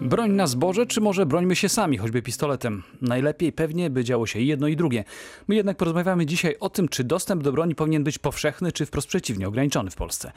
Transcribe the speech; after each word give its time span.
Broń 0.00 0.30
na 0.30 0.46
zboże, 0.46 0.86
czy 0.86 1.00
może 1.00 1.26
brońmy 1.26 1.56
się 1.56 1.68
sami, 1.68 1.98
choćby 1.98 2.22
pistoletem? 2.22 2.82
Najlepiej 3.02 3.52
pewnie 3.52 3.90
by 3.90 4.04
działo 4.04 4.26
się 4.26 4.40
jedno 4.40 4.68
i 4.68 4.76
drugie. 4.76 5.04
My 5.48 5.54
jednak 5.54 5.76
porozmawiamy 5.76 6.26
dzisiaj 6.26 6.56
o 6.60 6.70
tym, 6.70 6.88
czy 6.88 7.04
dostęp 7.04 7.42
do 7.42 7.52
broni 7.52 7.74
powinien 7.74 8.04
być 8.04 8.18
powszechny, 8.18 8.72
czy 8.72 8.86
wprost 8.86 9.08
przeciwnie, 9.08 9.48
ograniczony 9.48 9.90
w 9.90 9.96
Polsce. 9.96 10.32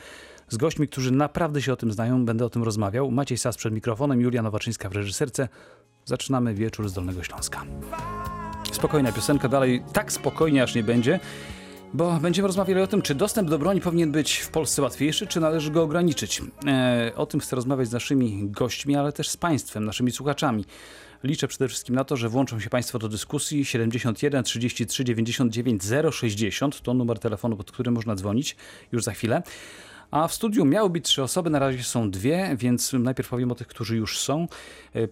Z 0.49 0.57
gośćmi, 0.57 0.87
którzy 0.87 1.11
naprawdę 1.11 1.61
się 1.61 1.73
o 1.73 1.75
tym 1.75 1.91
znają, 1.91 2.25
będę 2.25 2.45
o 2.45 2.49
tym 2.49 2.63
rozmawiał. 2.63 3.11
Maciej 3.11 3.37
Sas 3.37 3.57
przed 3.57 3.73
mikrofonem, 3.73 4.21
Julia 4.21 4.41
Nowaczyńska 4.41 4.89
w 4.89 4.91
reżyserce. 4.91 5.49
Zaczynamy 6.05 6.53
wieczór 6.53 6.89
z 6.89 6.93
Dolnego 6.93 7.23
Śląska. 7.23 7.63
Spokojna 8.71 9.11
piosenka, 9.11 9.49
dalej 9.49 9.83
tak 9.93 10.11
spokojnie 10.11 10.63
aż 10.63 10.75
nie 10.75 10.83
będzie. 10.83 11.19
Bo 11.93 12.19
będziemy 12.19 12.47
rozmawiali 12.47 12.81
o 12.81 12.87
tym, 12.87 13.01
czy 13.01 13.15
dostęp 13.15 13.49
do 13.49 13.59
broni 13.59 13.81
powinien 13.81 14.11
być 14.11 14.37
w 14.37 14.49
Polsce 14.49 14.81
łatwiejszy, 14.81 15.27
czy 15.27 15.39
należy 15.39 15.71
go 15.71 15.83
ograniczyć. 15.83 16.41
E, 16.67 17.11
o 17.15 17.25
tym 17.25 17.39
chcę 17.39 17.55
rozmawiać 17.55 17.87
z 17.87 17.91
naszymi 17.91 18.49
gośćmi, 18.49 18.95
ale 18.95 19.11
też 19.11 19.29
z 19.29 19.37
Państwem, 19.37 19.85
naszymi 19.85 20.11
słuchaczami. 20.11 20.65
Liczę 21.23 21.47
przede 21.47 21.67
wszystkim 21.67 21.95
na 21.95 22.03
to, 22.03 22.17
że 22.17 22.29
włączą 22.29 22.59
się 22.59 22.69
Państwo 22.69 22.99
do 22.99 23.09
dyskusji 23.09 23.65
71 23.65 24.43
33 24.43 25.03
99 25.03 25.81
060 26.11 26.81
to 26.81 26.93
numer 26.93 27.19
telefonu, 27.19 27.57
pod 27.57 27.71
którym 27.71 27.93
można 27.93 28.15
dzwonić 28.15 28.55
już 28.91 29.03
za 29.03 29.11
chwilę. 29.11 29.43
A 30.13 30.27
w 30.27 30.33
studiu 30.33 30.65
miały 30.65 30.89
być 30.89 31.05
trzy 31.05 31.23
osoby, 31.23 31.49
na 31.49 31.59
razie 31.59 31.83
są 31.83 32.11
dwie, 32.11 32.55
więc 32.59 32.93
najpierw 32.93 33.29
powiem 33.29 33.51
o 33.51 33.55
tych, 33.55 33.67
którzy 33.67 33.97
już 33.97 34.19
są. 34.19 34.47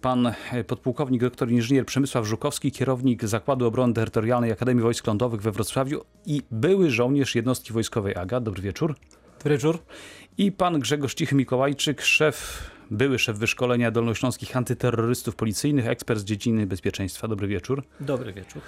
Pan 0.00 0.32
podpułkownik 0.66 1.20
doktor 1.22 1.50
inżynier 1.50 1.86
Przemysław 1.86 2.26
Żukowski, 2.26 2.72
kierownik 2.72 3.24
Zakładu 3.24 3.66
Obrony 3.66 3.94
Terytorialnej 3.94 4.52
Akademii 4.52 4.82
Wojsk 4.82 5.06
Lądowych 5.06 5.42
we 5.42 5.52
Wrocławiu 5.52 6.04
i 6.26 6.42
były 6.50 6.90
żołnierz 6.90 7.34
jednostki 7.34 7.72
wojskowej 7.72 8.16
AGA. 8.16 8.40
Dobry 8.40 8.62
wieczór. 8.62 8.94
Dobry 9.38 9.54
wieczór. 9.54 9.78
I 10.38 10.52
pan 10.52 10.80
Grzegorz 10.80 11.14
Cichy-Mikołajczyk, 11.14 12.00
szef, 12.00 12.70
były 12.90 13.18
szef 13.18 13.36
wyszkolenia 13.36 13.90
dolnośląskich 13.90 14.56
antyterrorystów 14.56 15.36
policyjnych, 15.36 15.86
ekspert 15.86 16.20
z 16.20 16.24
dziedziny 16.24 16.66
bezpieczeństwa. 16.66 17.28
Dobry 17.28 17.48
wieczór. 17.48 17.82
Dobry 18.00 18.32
wieczór. 18.32 18.62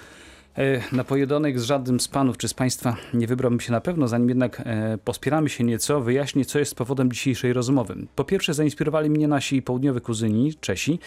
Na 0.91 1.03
pojedynek 1.03 1.59
z 1.59 1.63
żadnym 1.63 1.99
z 1.99 2.07
panów 2.07 2.37
czy 2.37 2.47
z 2.47 2.53
państwa 2.53 2.95
nie 3.13 3.27
wybrałbym 3.27 3.59
się 3.59 3.71
na 3.71 3.81
pewno, 3.81 4.07
zanim 4.07 4.29
jednak 4.29 4.61
e, 4.65 4.97
pospieramy 4.97 5.49
się 5.49 5.63
nieco, 5.63 6.01
wyjaśnię, 6.01 6.45
co 6.45 6.59
jest 6.59 6.75
powodem 6.75 7.11
dzisiejszej 7.11 7.53
rozmowy. 7.53 7.95
Po 8.15 8.23
pierwsze, 8.23 8.53
zainspirowali 8.53 9.09
mnie 9.09 9.27
nasi 9.27 9.61
południowi 9.61 10.01
kuzyni, 10.01 10.53
Czesi. 10.53 10.99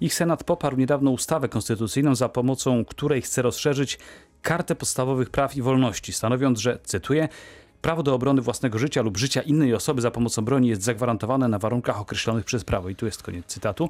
Ich 0.00 0.14
senat 0.14 0.44
poparł 0.44 0.76
niedawno 0.76 1.10
ustawę 1.10 1.48
konstytucyjną, 1.48 2.14
za 2.14 2.28
pomocą 2.28 2.84
której 2.84 3.22
chce 3.22 3.42
rozszerzyć 3.42 3.98
kartę 4.42 4.74
podstawowych 4.74 5.30
praw 5.30 5.56
i 5.56 5.62
wolności, 5.62 6.12
stanowiąc, 6.12 6.60
że, 6.60 6.78
cytuję, 6.84 7.28
Prawo 7.82 8.02
do 8.02 8.14
obrony 8.14 8.42
własnego 8.42 8.78
życia 8.78 9.02
lub 9.02 9.16
życia 9.16 9.42
innej 9.42 9.74
osoby 9.74 10.00
za 10.00 10.10
pomocą 10.10 10.44
broni 10.44 10.68
jest 10.68 10.82
zagwarantowane 10.82 11.48
na 11.48 11.58
warunkach 11.58 12.00
określonych 12.00 12.44
przez 12.44 12.64
prawo. 12.64 12.88
I 12.88 12.96
tu 12.96 13.06
jest 13.06 13.22
koniec 13.22 13.46
cytatu. 13.46 13.88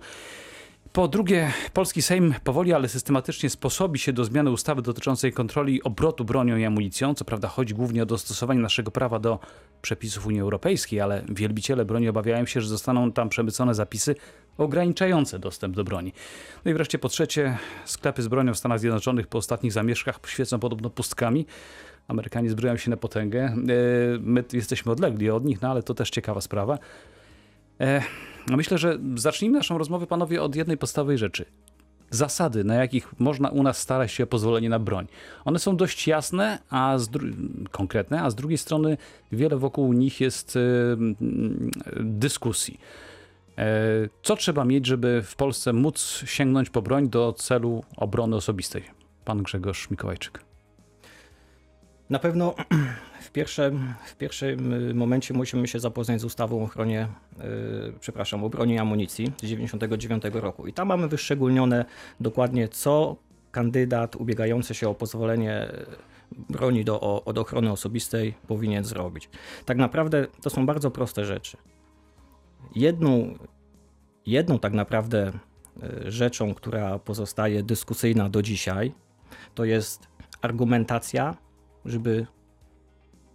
Po 0.97 1.09
drugie, 1.09 1.53
polski 1.73 2.03
Sejm 2.03 2.35
powoli, 2.45 2.73
ale 2.73 2.89
systematycznie 2.89 3.51
sposobi 3.51 3.99
się 3.99 4.13
do 4.13 4.25
zmiany 4.25 4.51
ustawy 4.51 4.83
dotyczącej 4.83 5.33
kontroli 5.33 5.83
obrotu 5.83 6.25
bronią 6.25 6.57
i 6.57 6.65
amunicją. 6.65 7.15
Co 7.15 7.25
prawda 7.25 7.49
chodzi 7.49 7.75
głównie 7.75 8.03
o 8.03 8.07
dostosowanie 8.07 8.61
naszego 8.61 8.91
prawa 8.91 9.19
do 9.19 9.39
przepisów 9.83 10.27
Unii 10.27 10.41
Europejskiej, 10.41 11.01
ale 11.01 11.25
wielbiciele 11.29 11.85
broni 11.85 12.09
obawiają 12.09 12.47
się, 12.47 12.61
że 12.61 12.69
zostaną 12.69 13.13
tam 13.13 13.29
przemycone 13.29 13.75
zapisy 13.75 14.15
ograniczające 14.59 15.39
dostęp 15.39 15.77
do 15.77 15.85
broni. 15.85 16.13
No 16.65 16.71
i 16.71 16.75
wreszcie 16.75 16.99
po 16.99 17.09
trzecie, 17.09 17.59
sklepy 17.85 18.23
z 18.23 18.29
bronią 18.29 18.55
w 18.55 18.59
Stanach 18.59 18.81
Zjednoczonych 18.81 19.27
po 19.27 19.39
ostatnich 19.39 19.73
zamieszkach 19.73 20.21
świecą 20.27 20.59
podobno 20.59 20.91
pustkami. 20.91 21.47
Amerykanie 22.09 22.51
zbroją 22.51 22.77
się 22.77 22.91
na 22.91 22.97
potęgę. 22.97 23.45
E, 23.45 23.55
my 24.21 24.45
jesteśmy 24.53 24.93
odlegli 24.93 25.31
od 25.31 25.45
nich, 25.45 25.63
no 25.63 25.71
ale 25.71 25.83
to 25.83 25.95
też 25.95 26.11
ciekawa 26.11 26.41
sprawa. 26.41 26.79
Myślę, 28.51 28.79
że 28.79 28.99
zacznijmy 29.15 29.59
naszą 29.59 29.79
rozmowę, 29.79 30.07
panowie, 30.07 30.43
od 30.43 30.57
jednej 30.57 30.77
podstawowej 30.77 31.19
rzeczy. 31.19 31.45
Zasady, 32.11 32.65
na 32.65 32.75
jakich 32.75 33.21
można 33.21 33.49
u 33.49 33.63
nas 33.63 33.79
starać 33.79 34.13
się 34.13 34.25
o 34.25 34.27
pozwolenie 34.27 34.69
na 34.69 34.79
broń. 34.79 35.07
One 35.45 35.59
są 35.59 35.77
dość 35.77 36.09
jasne, 36.09 36.59
a 36.71 36.97
konkretne, 37.71 38.23
a 38.23 38.31
z 38.31 38.35
drugiej 38.35 38.59
strony 38.59 38.97
wiele 39.33 39.57
wokół 39.57 39.93
nich 39.93 40.21
jest 40.21 40.57
y, 40.57 40.61
dyskusji. 42.01 42.81
E, 43.59 43.65
co 44.23 44.37
trzeba 44.37 44.65
mieć, 44.65 44.87
żeby 44.87 45.23
w 45.25 45.37
Polsce 45.37 45.73
móc 45.73 46.23
sięgnąć 46.27 46.71
po 46.71 46.83
broń 46.83 47.09
do 47.09 47.33
celu 47.33 47.85
obrony 47.97 48.37
osobistej? 48.37 48.83
Pan 49.25 49.43
Grzegorz 49.43 49.91
Mikołajczyk. 49.91 50.56
Na 52.11 52.19
pewno 52.19 52.55
w 53.27 53.31
pierwszym, 53.31 53.95
w 54.07 54.17
pierwszym 54.17 54.73
y, 54.73 54.95
momencie 54.95 55.35
musimy 55.35 55.69
się 55.69 55.81
zapoznać 55.81 56.21
z 56.21 56.25
ustawą 56.25 56.61
o 56.61 56.65
ochronie, 56.65 57.09
yy, 57.39 57.93
przepraszam, 58.01 58.45
o 58.45 58.49
broni 58.49 58.75
i 58.75 58.79
amunicji 58.79 59.27
z 59.27 59.41
1999 59.41 60.35
roku. 60.35 60.67
I 60.67 60.73
tam 60.73 60.89
mamy 60.89 61.09
wyszczególnione 61.09 61.85
dokładnie, 62.21 62.69
co 62.69 63.17
kandydat 63.51 64.17
ubiegający 64.17 64.75
się 64.75 64.89
o 64.89 64.95
pozwolenie 64.95 65.73
broni 66.33 66.85
do, 66.85 67.01
o, 67.01 67.25
od 67.25 67.39
ochrony 67.39 67.73
osobistej 67.73 68.35
powinien 68.47 68.85
zrobić. 68.85 69.29
Tak 69.65 69.77
naprawdę 69.77 70.27
to 70.43 70.51
są 70.51 70.67
bardzo 70.67 70.91
proste 70.91 71.25
rzeczy. 71.25 71.57
Jedną, 72.75 73.35
jedną 74.27 74.59
tak 74.59 74.73
naprawdę 74.73 75.33
y, 76.07 76.11
rzeczą, 76.11 76.55
która 76.55 76.99
pozostaje 76.99 77.63
dyskusyjna 77.63 78.29
do 78.29 78.43
dzisiaj, 78.43 78.93
to 79.55 79.65
jest 79.65 80.09
argumentacja 80.43 81.46
żeby 81.87 82.27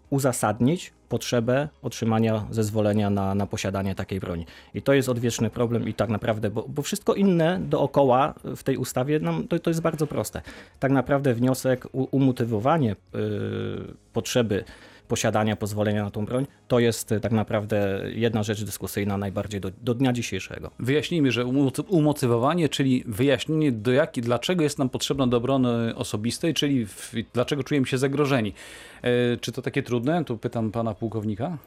uzasadnić 0.10 0.94
potrzebę 1.10 1.70
otrzymania 1.82 2.46
zezwolenia 2.50 3.10
na, 3.10 3.36
na 3.36 3.48
posiadanie 3.48 3.96
takiej 3.96 4.20
broni. 4.20 4.46
I 4.74 4.82
to 4.82 4.94
jest 4.94 5.10
odwieczny 5.10 5.50
problem 5.50 5.88
i 5.88 5.94
tak 5.94 6.10
naprawdę, 6.10 6.50
bo, 6.50 6.66
bo 6.68 6.82
wszystko 6.82 7.14
inne 7.14 7.60
dookoła 7.60 8.34
w 8.56 8.64
tej 8.64 8.78
ustawie, 8.78 9.20
nam, 9.20 9.48
to, 9.48 9.60
to 9.60 9.70
jest 9.70 9.82
bardzo 9.82 10.08
proste. 10.08 10.42
Tak 10.80 10.92
naprawdę 10.92 11.34
wniosek, 11.34 11.88
umotywowanie 11.94 12.96
yy, 13.14 13.94
potrzeby 14.14 14.64
posiadania 15.12 15.56
pozwolenia 15.56 16.04
na 16.04 16.12
tą 16.12 16.26
broń, 16.26 16.48
to 16.68 16.80
jest 16.80 17.12
e, 17.12 17.20
tak 17.20 17.32
naprawdę 17.32 18.02
jedna 18.14 18.44
rzecz 18.44 18.64
dyskusyjna 18.64 19.18
najbardziej 19.18 19.62
do, 19.62 19.72
do 19.82 19.94
dnia 19.94 20.14
dzisiejszego. 20.14 20.72
Wyjaśnijmy, 20.80 21.32
że 21.32 21.46
umotywowanie, 21.88 22.70
czyli 22.70 23.04
wyjaśnienie 23.08 23.72
do 23.72 23.92
jak, 23.92 24.12
dlaczego 24.14 24.64
jest 24.64 24.80
nam 24.80 24.90
potrzebna 24.90 25.28
do 25.28 25.38
obrony 25.38 25.96
osobistej, 25.96 26.54
czyli 26.54 26.86
w, 26.86 27.14
dlaczego 27.34 27.64
czujemy 27.64 27.88
się 27.88 27.98
zagrożeni. 27.98 28.54
E, 29.02 29.38
czy 29.38 29.52
to 29.52 29.62
takie 29.62 29.84
trudne? 29.84 30.26
Tu 30.26 30.38
pytam 30.38 30.72
pana 30.72 30.94
pułkownika. 30.94 31.58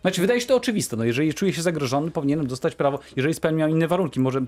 Znaczy, 0.00 0.20
wydaje 0.20 0.40
się 0.40 0.46
to 0.46 0.56
oczywiste. 0.56 0.96
No, 0.96 1.04
jeżeli 1.04 1.34
czuję 1.34 1.52
się 1.52 1.62
zagrożony, 1.62 2.10
powinienem 2.10 2.46
dostać 2.46 2.74
prawo, 2.74 2.98
jeżeli 3.16 3.34
spełniam 3.34 3.70
inne 3.70 3.88
warunki, 3.88 4.20
może 4.20 4.40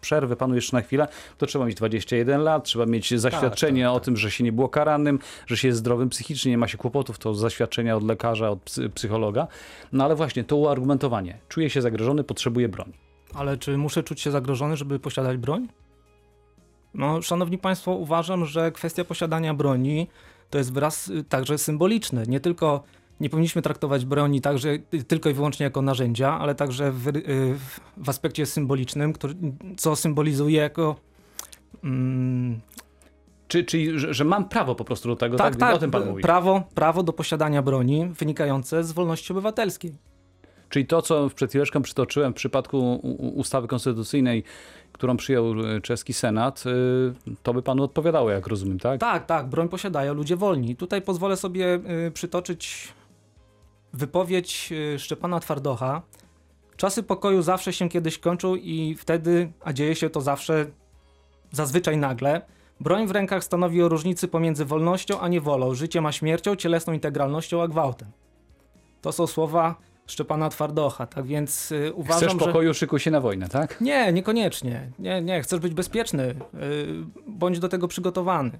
przerwę 0.00 0.36
panu 0.36 0.54
jeszcze 0.54 0.76
na 0.76 0.82
chwilę, 0.82 1.08
to 1.38 1.46
trzeba 1.46 1.66
mieć 1.66 1.74
21 1.74 2.42
lat, 2.42 2.64
trzeba 2.64 2.86
mieć 2.86 3.20
zaświadczenie 3.20 3.82
tak, 3.82 3.88
tak, 3.88 3.96
o 3.96 3.98
tak. 3.98 4.04
tym, 4.04 4.16
że 4.16 4.30
się 4.30 4.44
nie 4.44 4.52
było 4.52 4.68
karanym, 4.68 5.18
że 5.46 5.56
się 5.56 5.68
jest 5.68 5.78
zdrowym 5.78 6.08
psychicznie, 6.08 6.50
nie 6.50 6.58
ma 6.58 6.68
się 6.68 6.78
kłopotów, 6.78 7.18
to 7.18 7.34
zaświadczenia 7.34 7.96
od 7.96 8.04
lekarza, 8.04 8.50
od 8.50 8.76
psychologa. 8.94 9.46
No 9.92 10.04
ale 10.04 10.14
właśnie, 10.14 10.44
to 10.44 10.56
uargumentowanie. 10.56 11.38
Czuję 11.48 11.70
się 11.70 11.82
zagrożony, 11.82 12.24
potrzebuję 12.24 12.68
broni. 12.68 12.92
Ale 13.34 13.56
czy 13.56 13.76
muszę 13.78 14.02
czuć 14.02 14.20
się 14.20 14.30
zagrożony, 14.30 14.76
żeby 14.76 14.98
posiadać 14.98 15.36
broń? 15.36 15.68
No, 16.94 17.22
szanowni 17.22 17.58
państwo, 17.58 17.92
uważam, 17.92 18.46
że 18.46 18.72
kwestia 18.72 19.04
posiadania 19.04 19.54
broni 19.54 20.06
to 20.50 20.58
jest 20.58 20.72
wyraz 20.72 21.08
y, 21.08 21.24
także 21.24 21.58
symboliczny. 21.58 22.24
Nie 22.28 22.40
tylko 22.40 22.82
nie 23.20 23.30
powinniśmy 23.30 23.62
traktować 23.62 24.04
broni 24.04 24.40
także 24.40 24.78
tylko 25.08 25.30
i 25.30 25.34
wyłącznie 25.34 25.64
jako 25.64 25.82
narzędzia, 25.82 26.38
ale 26.38 26.54
także 26.54 26.92
w, 26.92 27.08
y, 27.08 27.56
w 27.96 28.08
aspekcie 28.08 28.46
symbolicznym, 28.46 29.12
który, 29.12 29.34
co 29.76 29.96
symbolizuje 29.96 30.60
jako. 30.60 30.96
Mm, 31.84 32.60
czy, 33.48 33.64
czyli, 33.64 33.98
że, 33.98 34.14
że, 34.14 34.24
mam 34.24 34.48
prawo 34.48 34.74
po 34.74 34.84
prostu 34.84 35.08
do 35.08 35.16
tego, 35.16 35.36
tak? 35.36 35.56
tak, 35.56 35.60
tak 35.60 35.74
o 35.74 35.78
tym 35.78 35.90
pan 35.90 36.06
mówi. 36.06 36.22
Prawo, 36.22 36.62
prawo 36.74 37.02
do 37.02 37.12
posiadania 37.12 37.62
broni 37.62 38.08
wynikające 38.18 38.84
z 38.84 38.92
wolności 38.92 39.32
obywatelskiej. 39.32 39.94
Czyli 40.68 40.86
to, 40.86 41.02
co 41.02 41.30
przed 41.34 41.50
chwileczką 41.50 41.82
przytoczyłem 41.82 42.32
w 42.32 42.36
przypadku 42.36 42.94
ustawy 43.34 43.68
konstytucyjnej, 43.68 44.44
którą 44.92 45.16
przyjął 45.16 45.60
y, 45.60 45.80
czeski 45.80 46.12
Senat, 46.12 46.64
y, 46.66 47.34
to 47.42 47.54
by 47.54 47.62
panu 47.62 47.82
odpowiadało, 47.82 48.30
jak 48.30 48.46
rozumiem, 48.46 48.78
tak? 48.78 49.00
Tak, 49.00 49.26
tak. 49.26 49.48
Broń 49.48 49.68
posiadają 49.68 50.14
ludzie 50.14 50.36
wolni. 50.36 50.76
Tutaj 50.76 51.02
pozwolę 51.02 51.36
sobie 51.36 51.80
przytoczyć 52.14 52.92
wypowiedź 53.92 54.72
y, 54.94 54.98
Szczepana 54.98 55.40
Twardocha. 55.40 56.02
Czasy 56.76 57.02
pokoju 57.02 57.42
zawsze 57.42 57.72
się 57.72 57.88
kiedyś 57.88 58.18
kończą 58.18 58.56
i 58.56 58.94
wtedy, 58.98 59.52
a 59.64 59.72
dzieje 59.72 59.94
się 59.94 60.10
to 60.10 60.20
zawsze, 60.20 60.66
zazwyczaj 61.52 61.96
nagle, 61.96 62.42
broń 62.80 63.06
w 63.06 63.10
rękach 63.10 63.44
stanowi 63.44 63.82
o 63.82 63.88
różnicy 63.88 64.28
pomiędzy 64.28 64.64
wolnością 64.64 65.20
a 65.20 65.28
niewolą, 65.28 65.74
życiem 65.74 66.06
a 66.06 66.12
śmiercią, 66.12 66.56
cielesną 66.56 66.92
integralnością 66.92 67.62
a 67.62 67.68
gwałtem. 67.68 68.08
To 69.02 69.12
są 69.12 69.26
słowa 69.26 69.74
Szczepana 70.06 70.48
Twardocha, 70.48 71.06
tak 71.06 71.26
więc 71.26 71.70
yy, 71.70 71.92
uważam, 71.92 72.28
Chcesz 72.28 72.46
pokoju, 72.46 72.68
że... 72.68 72.78
szykuj 72.78 73.00
się 73.00 73.10
na 73.10 73.20
wojnę, 73.20 73.48
tak? 73.48 73.80
Nie, 73.80 74.12
niekoniecznie. 74.12 74.90
Nie, 74.98 75.22
nie, 75.22 75.42
chcesz 75.42 75.60
być 75.60 75.74
bezpieczny, 75.74 76.26
yy, 76.26 77.06
bądź 77.26 77.58
do 77.58 77.68
tego 77.68 77.88
przygotowany. 77.88 78.58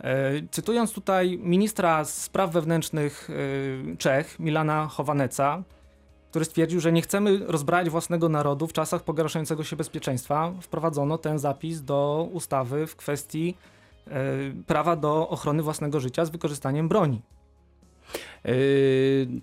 E, 0.00 0.32
cytując 0.50 0.92
tutaj 0.92 1.38
ministra 1.42 2.04
spraw 2.04 2.52
wewnętrznych 2.52 3.30
e, 3.92 3.96
Czech, 3.96 4.40
Milana 4.40 4.86
Chowaneca, 4.86 5.62
który 6.30 6.44
stwierdził, 6.44 6.80
że 6.80 6.92
nie 6.92 7.02
chcemy 7.02 7.38
rozbrać 7.46 7.90
własnego 7.90 8.28
narodu 8.28 8.66
w 8.66 8.72
czasach 8.72 9.02
pogarszającego 9.02 9.64
się 9.64 9.76
bezpieczeństwa, 9.76 10.52
wprowadzono 10.60 11.18
ten 11.18 11.38
zapis 11.38 11.82
do 11.82 12.28
ustawy 12.32 12.86
w 12.86 12.96
kwestii 12.96 13.56
e, 14.06 14.12
prawa 14.66 14.96
do 14.96 15.28
ochrony 15.28 15.62
własnego 15.62 16.00
życia 16.00 16.24
z 16.24 16.30
wykorzystaniem 16.30 16.88
broni. 16.88 17.22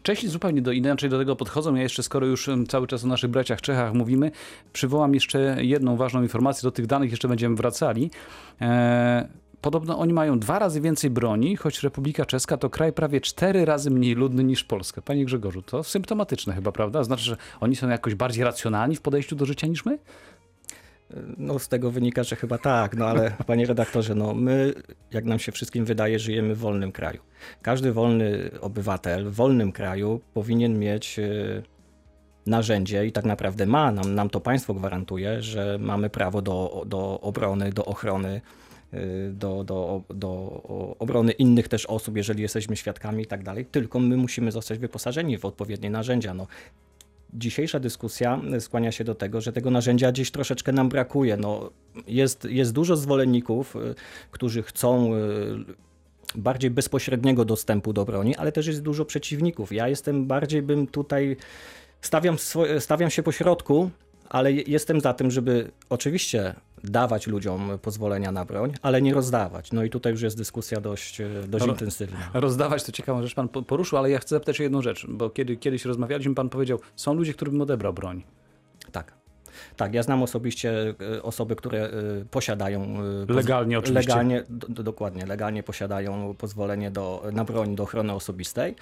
Czesi 0.04 0.28
zupełnie 0.28 0.62
do, 0.62 0.72
inaczej 0.72 1.10
do 1.10 1.18
tego 1.18 1.36
podchodzą. 1.36 1.76
Ja 1.76 1.82
jeszcze, 1.84 2.04
skoro 2.04 2.28
już 2.28 2.50
cały 2.68 2.88
czas 2.88 3.04
o 3.04 3.08
naszych 3.08 3.30
braciach 3.30 3.62
Czechach 3.62 3.94
mówimy, 3.94 4.32
przywołam 4.74 5.14
jeszcze 5.14 5.58
jedną 5.60 5.98
ważną 5.98 6.22
informację. 6.22 6.68
Do 6.68 6.72
tych 6.72 6.86
danych 6.86 7.12
jeszcze 7.12 7.28
będziemy 7.28 7.56
wracali. 7.56 8.12
E, 8.62 9.28
Podobno 9.68 10.00
oni 10.00 10.14
mają 10.14 10.40
dwa 10.40 10.60
razy 10.60 10.82
więcej 10.82 11.10
broni, 11.10 11.56
choć 11.56 11.84
Republika 11.84 12.26
Czeska 12.26 12.58
to 12.58 12.70
kraj 12.70 12.94
prawie 12.94 13.22
cztery 13.22 13.66
razy 13.66 13.92
mniej 13.92 14.16
ludny 14.16 14.44
niż 14.44 14.64
Polska. 14.64 15.02
Panie 15.02 15.26
Grzegorzu, 15.26 15.62
to 15.62 15.84
symptomatyczne 15.84 16.54
chyba, 16.54 16.72
prawda? 16.72 17.04
Znaczy, 17.04 17.24
że 17.24 17.38
oni 17.60 17.76
są 17.76 17.90
jakoś 17.90 18.16
bardziej 18.16 18.44
racjonalni 18.44 18.96
w 18.96 19.02
podejściu 19.02 19.36
do 19.36 19.46
życia 19.46 19.68
niż 19.68 19.86
my? 19.86 20.00
No 21.38 21.60
z 21.60 21.68
tego 21.68 21.92
wynika, 21.92 22.24
że 22.24 22.36
chyba 22.36 22.58
tak, 22.58 22.98
no 22.98 23.06
ale 23.06 23.32
panie 23.48 23.66
redaktorze, 23.66 24.16
no 24.16 24.34
my, 24.34 24.74
jak 25.12 25.26
nam 25.26 25.40
się 25.40 25.52
wszystkim 25.52 25.86
wydaje, 25.86 26.20
żyjemy 26.20 26.56
w 26.56 26.60
wolnym 26.60 26.92
kraju. 26.92 27.20
Każdy 27.62 27.94
wolny 27.94 28.52
obywatel 28.62 29.26
w 29.26 29.34
wolnym 29.34 29.72
kraju 29.72 30.22
powinien 30.34 30.80
mieć 30.80 31.20
e, 31.20 31.28
narzędzie 32.46 33.06
i 33.06 33.12
tak 33.12 33.26
naprawdę 33.26 33.66
ma, 33.66 33.92
nam, 33.92 34.16
nam 34.16 34.30
to 34.30 34.40
państwo 34.40 34.74
gwarantuje, 34.74 35.42
że 35.42 35.78
mamy 35.82 36.10
prawo 36.10 36.42
do, 36.42 36.84
do 36.86 37.20
obrony, 37.22 37.72
do 37.72 37.86
ochrony, 37.86 38.42
do, 39.32 39.64
do, 39.64 40.02
do 40.10 40.62
obrony 41.00 41.32
innych 41.32 41.68
też 41.68 41.86
osób, 41.86 42.18
jeżeli 42.18 42.42
jesteśmy 42.42 42.76
świadkami 42.76 43.24
i 43.24 43.26
tak 43.26 43.44
dalej, 43.44 43.66
tylko 43.66 44.00
my 44.00 44.18
musimy 44.18 44.52
zostać 44.52 44.80
wyposażeni 44.80 45.38
w 45.38 45.46
odpowiednie 45.46 45.90
narzędzia. 45.90 46.34
No, 46.34 46.48
dzisiejsza 47.34 47.80
dyskusja 47.80 48.42
skłania 48.60 48.92
się 48.92 49.04
do 49.04 49.16
tego, 49.16 49.42
że 49.42 49.54
tego 49.54 49.72
narzędzia 49.72 50.12
gdzieś 50.12 50.32
troszeczkę 50.32 50.72
nam 50.72 50.90
brakuje. 50.90 51.38
No, 51.38 51.70
jest, 52.08 52.46
jest 52.46 52.74
dużo 52.74 52.96
zwolenników, 52.98 53.76
y, 53.76 53.96
którzy 54.32 54.64
chcą 54.64 55.16
y, 55.16 55.20
bardziej 56.36 56.72
bezpośredniego 56.72 57.46
dostępu 57.46 57.94
do 57.94 58.06
broni, 58.06 58.36
ale 58.36 58.52
też 58.52 58.68
jest 58.68 58.82
dużo 58.82 59.06
przeciwników. 59.06 59.72
Ja 59.72 59.88
jestem 59.88 60.26
bardziej 60.28 60.62
bym 60.62 60.88
tutaj 60.88 61.38
stawiam, 62.02 62.36
stawiam 62.80 63.10
się 63.10 63.24
po 63.24 63.32
środku, 63.32 63.90
ale 64.30 64.54
je- 64.54 64.64
jestem 64.68 65.02
za 65.02 65.14
tym, 65.14 65.32
żeby 65.32 65.72
oczywiście 65.90 66.54
dawać 66.84 67.28
ludziom 67.28 67.72
pozwolenia 67.82 68.32
na 68.32 68.46
broń, 68.46 68.74
ale 68.82 69.02
nie 69.02 69.14
rozdawać. 69.14 69.72
No 69.72 69.84
i 69.84 69.90
tutaj 69.90 70.12
już 70.12 70.22
jest 70.22 70.38
dyskusja 70.38 70.82
dość, 70.82 71.22
y, 71.22 71.30
dość 71.48 71.64
Ale- 71.64 71.72
intensywna. 71.74 72.18
Rozdawać 72.34 72.84
to 72.84 72.92
ciekawą 72.92 73.22
rzecz 73.22 73.36
pan 73.36 73.50
po- 73.50 73.64
poruszył, 73.64 73.98
ale 73.98 74.10
ja 74.10 74.20
chcę 74.20 74.36
zapytać 74.36 74.60
o 74.60 74.64
jedną 74.64 74.82
rzecz, 74.82 75.06
bo 75.10 75.30
kiedy 75.30 75.56
kiedyś 75.58 75.86
rozmawialiśmy, 75.86 76.36
pan 76.36 76.50
powiedział, 76.50 76.80
są 76.96 77.14
ludzie, 77.14 77.34
którym 77.34 77.62
odebrał 77.62 77.94
broń. 77.94 78.24
Tak. 78.92 79.14
Tak, 79.78 79.94
ja 79.94 80.04
znam 80.04 80.24
osobiście 80.24 80.94
e, 81.18 81.24
osoby, 81.24 81.56
które 81.56 81.84
e, 81.86 81.92
posiadają. 82.32 82.82
e, 83.30 83.34
Legalnie 83.34 83.80
oczywiście. 83.80 84.10
Legalnie, 84.10 84.44
do, 84.50 84.68
do, 84.68 84.84
dokładnie, 84.84 85.26
legalnie 85.26 85.64
posiadają 85.64 86.36
pozwolenie 86.38 86.92
do, 86.92 87.24
na 87.34 87.44
broń 87.46 87.76
do 87.76 87.84
ochrony 87.84 88.14
osobistej. 88.14 88.76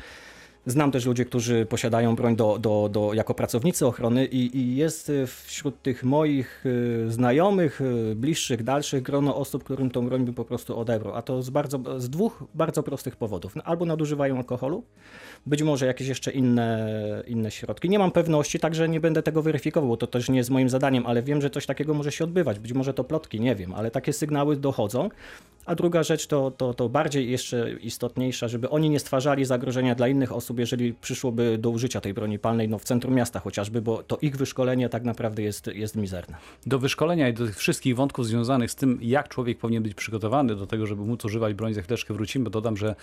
Znam 0.68 0.92
też 0.92 1.06
ludzi, 1.06 1.26
którzy 1.26 1.66
posiadają 1.66 2.16
broń 2.16 2.36
do, 2.36 2.60
do, 2.60 2.90
do, 2.92 3.14
jako 3.14 3.34
pracownicy 3.34 3.86
ochrony 3.86 4.26
i, 4.26 4.58
i 4.58 4.76
jest 4.76 5.10
e, 5.10 5.28
wśród 5.28 5.82
tych 5.82 6.04
moich 6.04 6.64
e, 7.06 7.12
znajomych, 7.12 7.82
e, 7.82 8.16
bliższych, 8.16 8.64
dalszych 8.64 9.04
grono 9.04 9.36
osób, 9.36 9.64
którym 9.64 9.90
tą 9.90 10.06
broń 10.06 10.26
by 10.26 10.34
po 10.34 10.46
prostu 10.46 10.80
odebrał. 10.80 11.16
A 11.16 11.22
to 11.22 11.42
z, 11.42 11.50
bardzo, 11.50 11.80
z 11.98 12.10
dwóch 12.10 12.44
bardzo 12.54 12.84
prostych 12.84 13.16
powodów. 13.16 13.56
No, 13.56 13.64
Albo 13.64 13.86
nadużywają 13.86 14.38
alkoholu, 14.38 14.84
być 15.46 15.64
może 15.64 15.86
jakieś 15.86 16.08
jeszcze 16.08 16.32
inne, 16.32 17.24
inne 17.28 17.52
środki. 17.52 17.90
Nie 17.90 18.00
mam 18.00 18.12
pewności, 18.12 18.60
także 18.60 18.90
nie 18.90 19.00
będę 19.00 19.24
tego 19.24 19.42
weryfikował, 19.42 19.90
bo 19.90 19.98
to 19.98 20.08
też 20.08 20.30
nie 20.30 20.38
jest 20.38 20.50
moim 20.50 20.70
zadaniem, 20.70 21.06
ale 21.06 21.24
wiem, 21.24 21.42
że 21.42 21.50
coś 21.50 21.66
takiego 21.66 21.94
może 21.94 22.12
się 22.12 22.24
odbywać. 22.24 22.60
Być 22.60 22.74
może 22.74 22.94
to 22.94 23.04
plotki, 23.04 23.40
nie 23.40 23.56
wiem, 23.56 23.74
ale 23.74 23.92
takie 23.92 24.14
sygnały 24.14 24.56
dochodzą. 24.56 25.10
A 25.66 25.76
druga 25.76 26.04
rzecz 26.04 26.28
to, 26.28 26.52
to, 26.52 26.74
to 26.74 26.90
bardziej 26.90 27.32
jeszcze 27.32 27.72
istotniejsza, 27.72 28.48
żeby 28.48 28.70
oni 28.70 28.90
nie 28.90 29.00
stwarzali 29.00 29.46
zagrożenia 29.46 29.96
dla 29.96 30.08
innych 30.08 30.32
osób, 30.32 30.55
jeżeli 30.58 30.94
przyszłoby 30.94 31.58
do 31.58 31.70
użycia 31.70 32.02
tej 32.02 32.14
broni 32.14 32.40
palnej 32.40 32.70
no, 32.70 32.80
w 32.80 32.84
centrum 32.84 33.14
miasta 33.14 33.40
chociażby, 33.40 33.82
bo 33.82 34.04
to 34.04 34.18
ich 34.22 34.38
wyszkolenie 34.38 34.90
tak 34.90 35.04
naprawdę 35.04 35.44
jest, 35.44 35.68
jest 35.68 35.96
mizerne. 35.96 36.38
Do 36.66 36.80
wyszkolenia 36.80 37.30
i 37.30 37.34
do 37.34 37.46
tych 37.46 37.58
wszystkich 37.58 37.96
wątków 37.96 38.28
związanych 38.28 38.72
z 38.72 38.76
tym, 38.76 39.00
jak 39.02 39.30
człowiek 39.30 39.58
powinien 39.58 39.84
być 39.84 39.94
przygotowany 39.94 40.56
do 40.56 40.68
tego, 40.68 40.88
żeby 40.88 41.06
móc 41.06 41.26
używać 41.26 41.54
broni, 41.54 41.74
za 41.74 41.82
chwileczkę 41.82 42.14
wrócimy, 42.14 42.44
bo 42.44 42.50
dodam, 42.50 42.78
że 42.78 42.96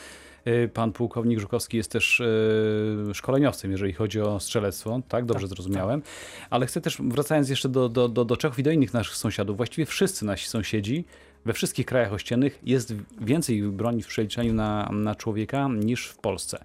y, 0.46 0.70
pan 0.74 0.92
pułkownik 0.92 1.40
Żukowski 1.40 1.76
jest 1.76 1.90
też 1.90 2.20
y, 2.20 3.14
szkoleniowcem, 3.14 3.70
jeżeli 3.70 3.92
chodzi 3.92 4.20
o 4.20 4.40
strzelectwo, 4.40 5.00
tak? 5.08 5.24
Dobrze 5.24 5.48
zrozumiałem. 5.48 6.02
Ale 6.50 6.66
chcę 6.66 6.80
też, 6.80 6.98
wracając 7.00 7.48
jeszcze 7.48 7.68
do, 7.68 7.88
do, 7.88 8.08
do, 8.08 8.24
do 8.24 8.36
Czechów 8.36 8.58
i 8.58 8.62
do 8.62 8.70
innych 8.70 8.94
naszych 8.94 9.16
sąsiadów, 9.16 9.56
właściwie 9.56 9.86
wszyscy 9.86 10.24
nasi 10.24 10.48
sąsiedzi, 10.48 11.04
we 11.44 11.52
wszystkich 11.52 11.86
krajach 11.86 12.12
ościennych 12.12 12.58
jest 12.62 12.94
więcej 13.20 13.62
broni 13.62 14.02
w 14.02 14.06
przeliczeniu 14.06 14.54
na, 14.54 14.90
na 14.92 15.14
człowieka 15.14 15.68
niż 15.68 16.06
w 16.06 16.16
Polsce. 16.16 16.64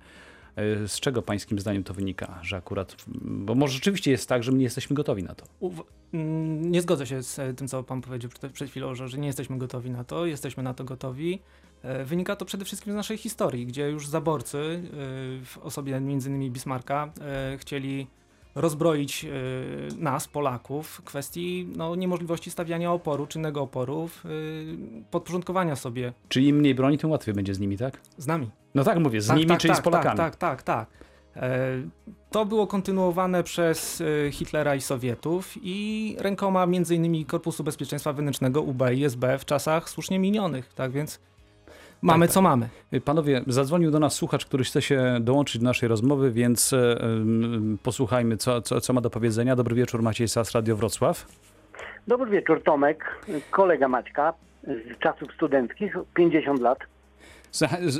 Y, 0.59 0.87
Z 0.87 0.99
czego 0.99 1.21
pańskim 1.21 1.59
zdaniem 1.59 1.83
to 1.83 1.93
wynika, 1.93 2.39
że 2.41 2.57
akurat, 2.57 2.95
bo 3.21 3.55
może 3.55 3.73
rzeczywiście 3.73 4.11
jest 4.11 4.29
tak, 4.29 4.43
że 4.43 4.51
my 4.51 4.57
nie 4.57 4.63
jesteśmy 4.63 4.93
gotowi 4.93 5.23
na 5.23 5.35
to. 5.35 5.45
Uw- 5.59 5.83
mm, 6.13 6.71
nie 6.71 6.81
zgodzę 6.81 7.07
się 7.07 7.23
z 7.23 7.39
e, 7.39 7.53
tym, 7.53 7.67
co 7.67 7.83
pan 7.83 8.01
powiedział 8.01 8.31
przed, 8.53 8.69
chwilą, 8.69 8.95
że, 8.95 9.07
że 9.07 9.17
nie 9.17 9.27
jesteśmy 9.27 9.57
gotowi 9.57 9.91
na 9.91 10.03
to. 10.03 10.25
Jesteśmy 10.25 10.63
na 10.63 10.73
to 10.73 10.83
gotowi. 10.83 11.39
E, 11.83 12.05
Wynika 12.05 12.35
to 12.35 12.45
przede 12.45 12.65
wszystkim 12.65 12.93
z 12.93 12.95
naszej 12.95 13.17
historii, 13.17 13.65
gdzie 13.65 13.89
już 13.89 14.07
zaborcy 14.07 14.57
e, 14.57 14.89
w 15.45 15.57
osobie 15.61 15.95
m.in. 15.95 16.51
Bismarcka 16.51 17.11
e, 17.21 17.57
chcieli 17.57 18.07
rozbroić 18.55 19.25
e, 19.25 19.29
nas, 19.97 20.27
Polaków, 20.27 20.87
w 20.87 21.01
kwestii 21.03 21.67
no, 21.75 21.95
niemożliwości 21.95 22.51
stawiania 22.51 22.91
oporu, 22.91 23.27
czynnego 23.27 23.61
oporu, 23.61 24.09
e, 24.25 24.29
podporządkowania 25.11 25.75
sobie 25.75 26.13
Czyli 26.29 26.47
im 26.47 26.55
mniej 26.55 26.75
broni, 26.75 26.97
tym 26.97 27.09
łatwiej 27.09 27.35
będzie 27.35 27.55
z 27.55 27.59
nimi, 27.59 27.77
tak? 27.77 28.01
z 28.17 28.27
nami. 28.27 28.49
No 28.77 28.83
tak 28.83 28.99
mówię, 28.99 29.21
z 29.21 29.27
Tak, 29.27 29.37
nimi, 29.37 29.49
tak, 29.49 29.59
czyli 29.59 29.73
tak, 29.73 29.81
z 29.81 29.83
Polakami. 29.83 30.17
Tak, 30.17 30.35
tak, 30.35 30.63
tak. 30.63 30.87
tak. 30.87 31.43
E, 31.43 31.67
To 32.29 32.45
było 32.45 32.67
kontynuowane 32.67 33.43
przez 33.43 34.01
e, 34.01 34.31
Hitlera 34.31 34.75
i 34.75 34.81
Sowietów 34.81 35.53
i 35.61 36.15
rękoma 36.19 36.63
m.in. 36.63 37.25
Korpusu 37.25 37.63
Bezpieczeństwa 37.63 38.13
Wewnętrznego 38.13 38.61
UB 38.61 38.81
i 38.95 39.03
SB 39.05 39.37
w 39.37 39.45
czasach 39.45 39.89
słusznie 39.89 40.19
minionych, 40.19 40.73
tak 40.73 40.91
więc 40.91 41.19
mamy 42.01 42.27
tak. 42.27 42.33
co 42.33 42.41
mamy. 42.41 42.69
Panowie, 43.05 43.41
zadzwonił 43.47 43.91
do 43.91 43.99
nas 43.99 44.13
słuchacz, 44.13 44.45
który 44.45 44.63
chce 44.63 44.81
się 44.81 45.17
dołączyć 45.21 45.61
do 45.61 45.65
naszej 45.65 45.89
rozmowy, 45.89 46.31
więc 46.31 46.73
e, 46.73 46.97
posłuchajmy, 47.83 48.37
co, 48.37 48.61
co, 48.61 48.81
co 48.81 48.93
ma 48.93 49.01
do 49.01 49.09
powiedzenia. 49.09 49.55
Dobry 49.55 49.75
wieczór, 49.75 50.01
Maciej 50.01 50.27
Sas, 50.27 50.51
Radio 50.51 50.75
Wrocław. 50.75 51.27
Dobry 52.07 52.31
wieczór, 52.31 52.63
Tomek, 52.63 53.21
kolega 53.51 53.87
Maćka 53.87 54.33
z 54.63 54.99
czasów 54.99 55.33
studenckich, 55.33 55.95
50 56.15 56.59
lat. 56.61 56.79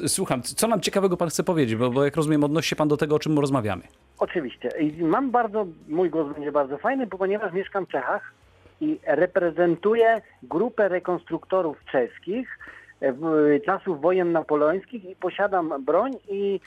Słucham, 0.07 0.41
co 0.41 0.67
nam 0.67 0.81
ciekawego 0.81 1.17
pan 1.17 1.29
chce 1.29 1.43
powiedzieć, 1.43 1.75
bo, 1.75 1.89
bo 1.89 2.05
jak 2.05 2.15
rozumiem, 2.15 2.43
odnosi 2.43 2.69
się 2.69 2.75
pan 2.75 2.87
do 2.87 2.97
tego, 2.97 3.15
o 3.15 3.19
czym 3.19 3.39
rozmawiamy. 3.39 3.83
Oczywiście. 4.19 4.69
Mam 4.99 5.31
bardzo, 5.31 5.65
mój 5.87 6.09
głos 6.09 6.33
będzie 6.33 6.51
bardzo 6.51 6.77
fajny, 6.77 7.07
ponieważ 7.07 7.53
mieszkam 7.53 7.85
w 7.85 7.89
Czechach 7.89 8.33
i 8.81 8.99
reprezentuję 9.07 10.21
grupę 10.43 10.87
rekonstruktorów 10.87 11.77
czeskich 11.91 12.59
e, 13.01 13.13
w, 13.13 13.21
czasów 13.65 14.01
wojen 14.01 14.31
napoleońskich 14.31 15.05
i 15.05 15.15
posiadam 15.15 15.85
broń 15.85 16.11
i 16.29 16.59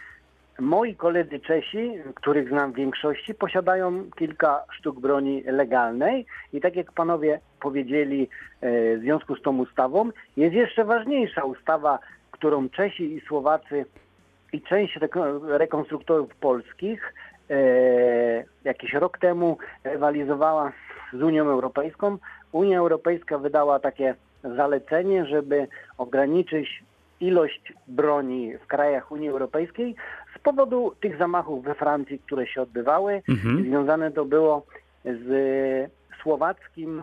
moi 0.58 0.94
koledzy 0.94 1.40
Czesi, 1.40 1.92
których 2.14 2.48
znam 2.48 2.72
w 2.72 2.76
większości, 2.76 3.34
posiadają 3.34 4.10
kilka 4.18 4.64
sztuk 4.78 5.00
broni 5.00 5.42
legalnej 5.42 6.26
i 6.52 6.60
tak 6.60 6.76
jak 6.76 6.92
panowie 6.92 7.40
powiedzieli 7.60 8.28
e, 8.60 8.96
w 8.96 9.00
związku 9.00 9.36
z 9.36 9.42
tą 9.42 9.58
ustawą, 9.58 10.10
jest 10.36 10.54
jeszcze 10.54 10.84
ważniejsza 10.84 11.44
ustawa, 11.44 11.98
którą 12.40 12.68
Czesi 12.68 13.14
i 13.14 13.20
Słowacy 13.20 13.84
i 14.52 14.62
część 14.62 14.96
reko- 14.96 15.46
rekonstruktorów 15.48 16.34
polskich 16.34 17.14
e, 17.50 17.54
jakiś 18.64 18.92
rok 18.92 19.18
temu 19.18 19.58
rywalizowała 19.84 20.72
z 21.12 21.22
Unią 21.22 21.44
Europejską. 21.44 22.18
Unia 22.52 22.78
Europejska 22.78 23.38
wydała 23.38 23.78
takie 23.78 24.14
zalecenie, 24.44 25.26
żeby 25.26 25.66
ograniczyć 25.98 26.84
ilość 27.20 27.72
broni 27.88 28.58
w 28.58 28.66
krajach 28.66 29.12
Unii 29.12 29.28
Europejskiej 29.28 29.94
z 30.36 30.38
powodu 30.38 30.92
tych 31.00 31.18
zamachów 31.18 31.64
we 31.64 31.74
Francji, 31.74 32.18
które 32.18 32.46
się 32.46 32.62
odbywały. 32.62 33.22
Mhm. 33.28 33.64
Związane 33.64 34.10
to 34.10 34.24
było 34.24 34.66
z 35.04 35.90
słowackim 36.22 37.02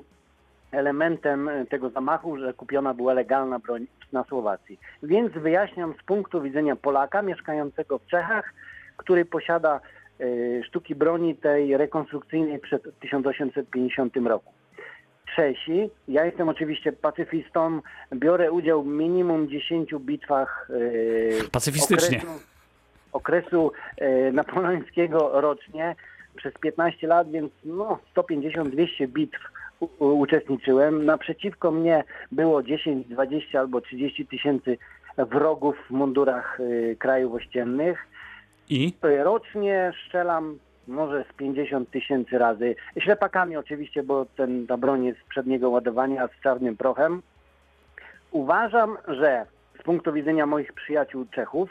elementem 0.72 1.50
tego 1.70 1.90
zamachu, 1.90 2.38
że 2.38 2.54
kupiona 2.54 2.94
była 2.94 3.14
legalna 3.14 3.60
broń 3.60 3.88
na 4.12 4.24
Słowacji. 4.24 4.80
Więc 5.04 5.34
wyjaśniam 5.34 5.94
z 6.02 6.04
punktu 6.04 6.42
widzenia 6.42 6.76
Polaka 6.76 7.22
mieszkającego 7.22 8.00
w 8.00 8.06
Czechach, 8.06 8.54
który 8.98 9.26
posiada 9.26 9.80
e, 10.20 10.64
sztuki 10.64 10.96
broni 10.96 11.36
tej 11.36 11.78
rekonstrukcyjnej 11.78 12.60
przed 12.60 13.00
1850 13.00 14.18
roku. 14.18 14.54
Czesi, 15.36 15.90
ja 16.08 16.26
jestem 16.26 16.50
oczywiście 16.50 16.92
pacyfistą, 16.92 17.82
biorę 18.16 18.52
udział 18.52 18.84
w 18.84 18.88
minimum 18.88 19.50
10 19.50 19.96
bitwach 20.00 20.70
e, 21.44 21.50
Pacyfistycznie. 21.52 22.18
okresu, 22.18 22.42
okresu 23.12 23.72
e, 23.98 24.32
napoleońskiego 24.32 25.42
rocznie. 25.42 25.96
przez 26.38 26.54
15 26.54 27.08
lat, 27.08 27.32
więc 27.32 27.52
no 27.66 28.00
150-200 28.16 29.08
bitw 29.08 29.40
uczestniczyłem. 30.00 31.06
Naprzeciwko 31.06 31.72
mnie 31.72 32.04
było 32.32 32.64
10, 32.64 33.08
20 33.08 33.60
albo 33.60 33.82
30 33.82 34.28
tysięcy 34.28 34.78
wrogów 35.18 35.76
w 35.88 35.92
mundurach 35.92 36.60
y, 36.60 36.96
krajów 37.00 37.34
ościennych. 37.34 38.08
I? 38.70 38.94
Y, 39.06 39.24
Rocznie 39.24 39.94
strzelam 40.06 40.58
może 40.88 41.26
z 41.34 41.34
50 41.34 41.92
tysięcy 41.92 42.38
razy. 42.38 42.76
Ślepakami 43.00 43.58
oczywiście, 43.58 44.04
bo 44.04 44.26
ten, 44.26 44.68
ta 44.68 44.78
broń 44.78 45.06
jest 45.06 45.20
z 45.20 45.30
przedniego 45.30 45.70
ładowania 45.70 46.28
z 46.28 46.42
czarnym 46.44 46.78
prochem. 46.78 47.22
Uważam, 48.32 48.98
że 49.08 49.46
z 49.80 49.84
punktu 49.84 50.14
widzenia 50.14 50.46
moich 50.46 50.74
przyjaciół 50.74 51.26
Czechów, 51.32 51.70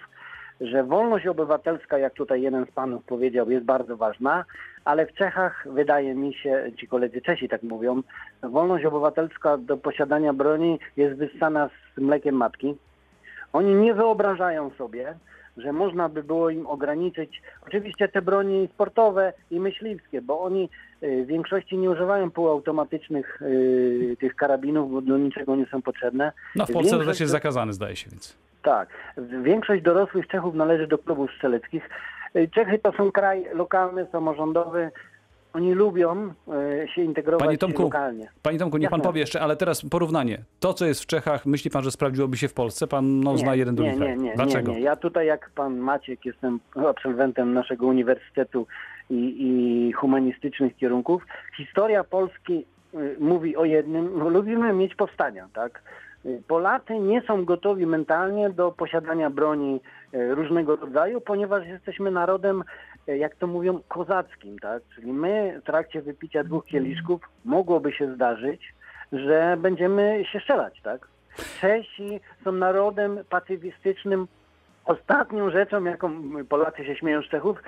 że 0.61 0.85
wolność 0.85 1.27
obywatelska, 1.27 1.99
jak 1.99 2.15
tutaj 2.15 2.43
jeden 2.43 2.67
z 2.67 2.71
panów 2.71 3.05
powiedział, 3.05 3.51
jest 3.51 3.65
bardzo 3.65 3.97
ważna, 3.97 4.45
ale 4.85 5.07
w 5.07 5.13
Czechach 5.13 5.67
wydaje 5.71 6.15
mi 6.15 6.35
się, 6.35 6.73
ci 6.77 6.89
koledzy 6.89 7.21
Czesi 7.21 7.49
tak 7.49 7.63
mówią, 7.63 8.03
wolność 8.43 8.85
obywatelska 8.85 9.59
do 9.59 9.77
posiadania 9.77 10.33
broni 10.33 10.79
jest 10.97 11.17
wyssana 11.17 11.71
z 11.97 12.01
mlekiem 12.01 12.35
matki. 12.35 12.75
Oni 13.53 13.75
nie 13.75 13.95
wyobrażają 13.95 14.71
sobie, 14.71 15.15
że 15.57 15.73
można 15.73 16.09
by 16.09 16.23
było 16.23 16.51
im 16.51 16.67
ograniczyć 16.67 17.43
oczywiście 17.67 18.09
te 18.09 18.23
broni 18.23 18.69
sportowe 18.75 19.33
i 19.51 19.61
myśliwskie, 19.61 20.23
bo 20.23 20.41
oni 20.41 20.69
y, 21.03 21.25
w 21.25 21.27
większości 21.27 21.79
nie 21.79 21.91
używają 21.91 22.31
półautomatycznych 22.31 23.43
y, 23.43 24.17
tych 24.21 24.37
karabinów, 24.37 24.93
bo 24.93 25.01
do 25.01 25.19
niczego 25.19 25.57
nie 25.57 25.67
są 25.67 25.83
potrzebne. 25.83 26.33
No 26.57 26.67
w 26.67 26.73
Polsce 26.73 26.91
to 26.91 26.97
Większość 26.97 27.19
też 27.19 27.21
jest 27.21 27.33
zakazany, 27.33 27.73
zdaje 27.73 27.97
się, 27.97 28.11
więc. 28.11 28.46
Tak. 28.67 28.89
Większość 29.43 29.83
dorosłych 29.83 30.29
Czechów 30.29 30.55
należy 30.55 30.87
do 30.87 30.99
klubów 30.99 31.31
strzeleckich. 31.37 31.89
Y, 32.37 32.49
Czechy 32.55 32.79
to 32.79 32.93
są 32.93 33.13
kraj 33.13 33.47
lokalny, 33.53 34.07
samorządowy. 34.13 34.91
Oni 35.53 35.73
lubią 35.73 36.33
y, 36.83 36.89
się 36.95 37.03
integrować 37.03 37.47
Panie 37.47 37.59
Tomku, 37.59 37.83
lokalnie. 37.83 38.29
Panie 38.43 38.59
Tomku, 38.59 38.77
niech 38.79 38.91
pan 38.91 39.01
powie 39.01 39.21
jeszcze, 39.21 39.41
ale 39.41 39.57
teraz 39.57 39.83
porównanie. 39.91 40.39
To, 40.61 40.75
co 40.75 40.87
jest 40.87 41.03
w 41.03 41.07
Czechach, 41.07 41.47
myśli 41.47 41.71
pan, 41.71 41.85
że 41.85 41.91
sprawdziłoby 41.91 42.37
się 42.37 42.49
w 42.49 42.55
Polsce? 42.55 42.87
Pan 42.87 43.21
no, 43.21 43.39
zna 43.39 43.55
jeden, 43.55 43.75
drugi 43.75 43.91
nie, 43.91 43.97
kraj. 43.97 44.09
nie, 44.09 44.17
nie, 44.17 44.35
Dlaczego? 44.35 44.73
Nie, 44.73 44.79
nie. 44.79 44.85
Ja 44.85 44.97
tutaj 44.97 45.27
jak 45.27 45.51
pan 45.55 45.77
Maciek 45.77 46.25
jestem 46.25 46.61
absolwentem 46.89 47.55
naszego 47.55 47.87
uniwersytetu 47.87 48.67
i, 49.11 49.37
i 49.39 49.93
humanistycznych 49.93 50.77
kierunków. 50.77 51.23
Historia 51.57 52.05
Polski 52.05 52.65
y, 52.95 53.17
mówi 53.21 53.57
o 53.57 53.65
jednym, 53.65 54.29
lubimy 54.29 54.73
mieć 54.73 54.95
powstania, 54.95 55.49
tak? 55.55 55.83
Polacy 56.49 56.99
nie 56.99 57.23
są 57.23 57.45
gotowi 57.45 57.87
mentalnie 57.87 58.51
do 58.51 58.73
posiadania 58.73 59.31
broni 59.31 59.81
y, 60.15 60.35
różnego 60.35 60.77
rodzaju, 60.77 61.21
ponieważ 61.21 61.67
jesteśmy 61.67 62.11
narodem, 62.11 62.65
y, 63.09 63.17
jak 63.19 63.37
to 63.37 63.47
mówią, 63.47 63.81
kozackim, 63.89 64.59
tak? 64.59 64.83
Czyli 64.95 65.13
my 65.13 65.61
w 65.63 65.67
trakcie 65.67 66.03
wypicia 66.03 66.45
dwóch 66.45 66.65
kieliszków 66.65 67.21
mogłoby 67.45 67.93
się 67.93 68.15
zdarzyć, 68.15 68.75
że 69.13 69.57
będziemy 69.61 70.25
się 70.33 70.41
strzelać, 70.41 70.81
tak? 70.83 71.09
Czesi 71.61 72.21
są 72.45 72.53
narodem 72.53 73.19
pacyfistycznym. 73.31 74.29
Ostatnią 74.85 75.51
rzeczą, 75.51 75.85
jaką 75.85 76.13
Polacy 76.49 76.85
się 76.85 76.97
śmieją 76.97 77.23
z 77.23 77.29
Czechów, 77.29 77.59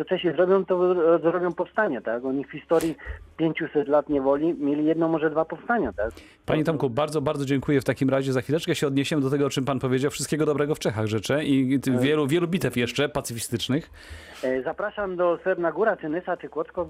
co 0.00 0.04
Czesi 0.04 0.32
zrobią, 0.36 0.64
to 0.64 0.94
zrobią 1.18 1.52
powstanie, 1.52 2.00
tak? 2.00 2.24
Oni 2.24 2.44
w 2.44 2.50
historii 2.52 2.96
500 3.36 3.88
lat 3.88 4.08
niewoli 4.08 4.54
mieli 4.54 4.84
jedno, 4.84 5.08
może 5.08 5.30
dwa 5.30 5.44
powstania, 5.44 5.92
tak? 5.92 6.10
Panie 6.46 6.64
Tomku, 6.64 6.90
bardzo, 6.90 7.20
bardzo 7.20 7.44
dziękuję 7.44 7.80
w 7.80 7.84
takim 7.84 8.10
razie. 8.10 8.32
Za 8.32 8.40
chwileczkę 8.40 8.74
się 8.74 8.86
odniesiemy 8.86 9.22
do 9.22 9.30
tego, 9.30 9.46
o 9.46 9.50
czym 9.50 9.64
pan 9.64 9.78
powiedział. 9.78 10.10
Wszystkiego 10.10 10.46
dobrego 10.46 10.74
w 10.74 10.78
Czechach 10.78 11.06
życzę 11.06 11.44
i 11.44 11.80
ty- 11.80 11.90
wielu, 11.98 12.26
wielu 12.26 12.48
bitew 12.48 12.76
jeszcze 12.76 13.08
pacyfistycznych. 13.08 13.90
E, 14.44 14.62
Zapraszam 14.62 15.16
do 15.16 15.38
Srebrna 15.42 15.72
Góra, 15.72 15.96
czy 15.96 16.08
Nysa, 16.08 16.36
czy 16.36 16.48
Kłodzko 16.48 16.88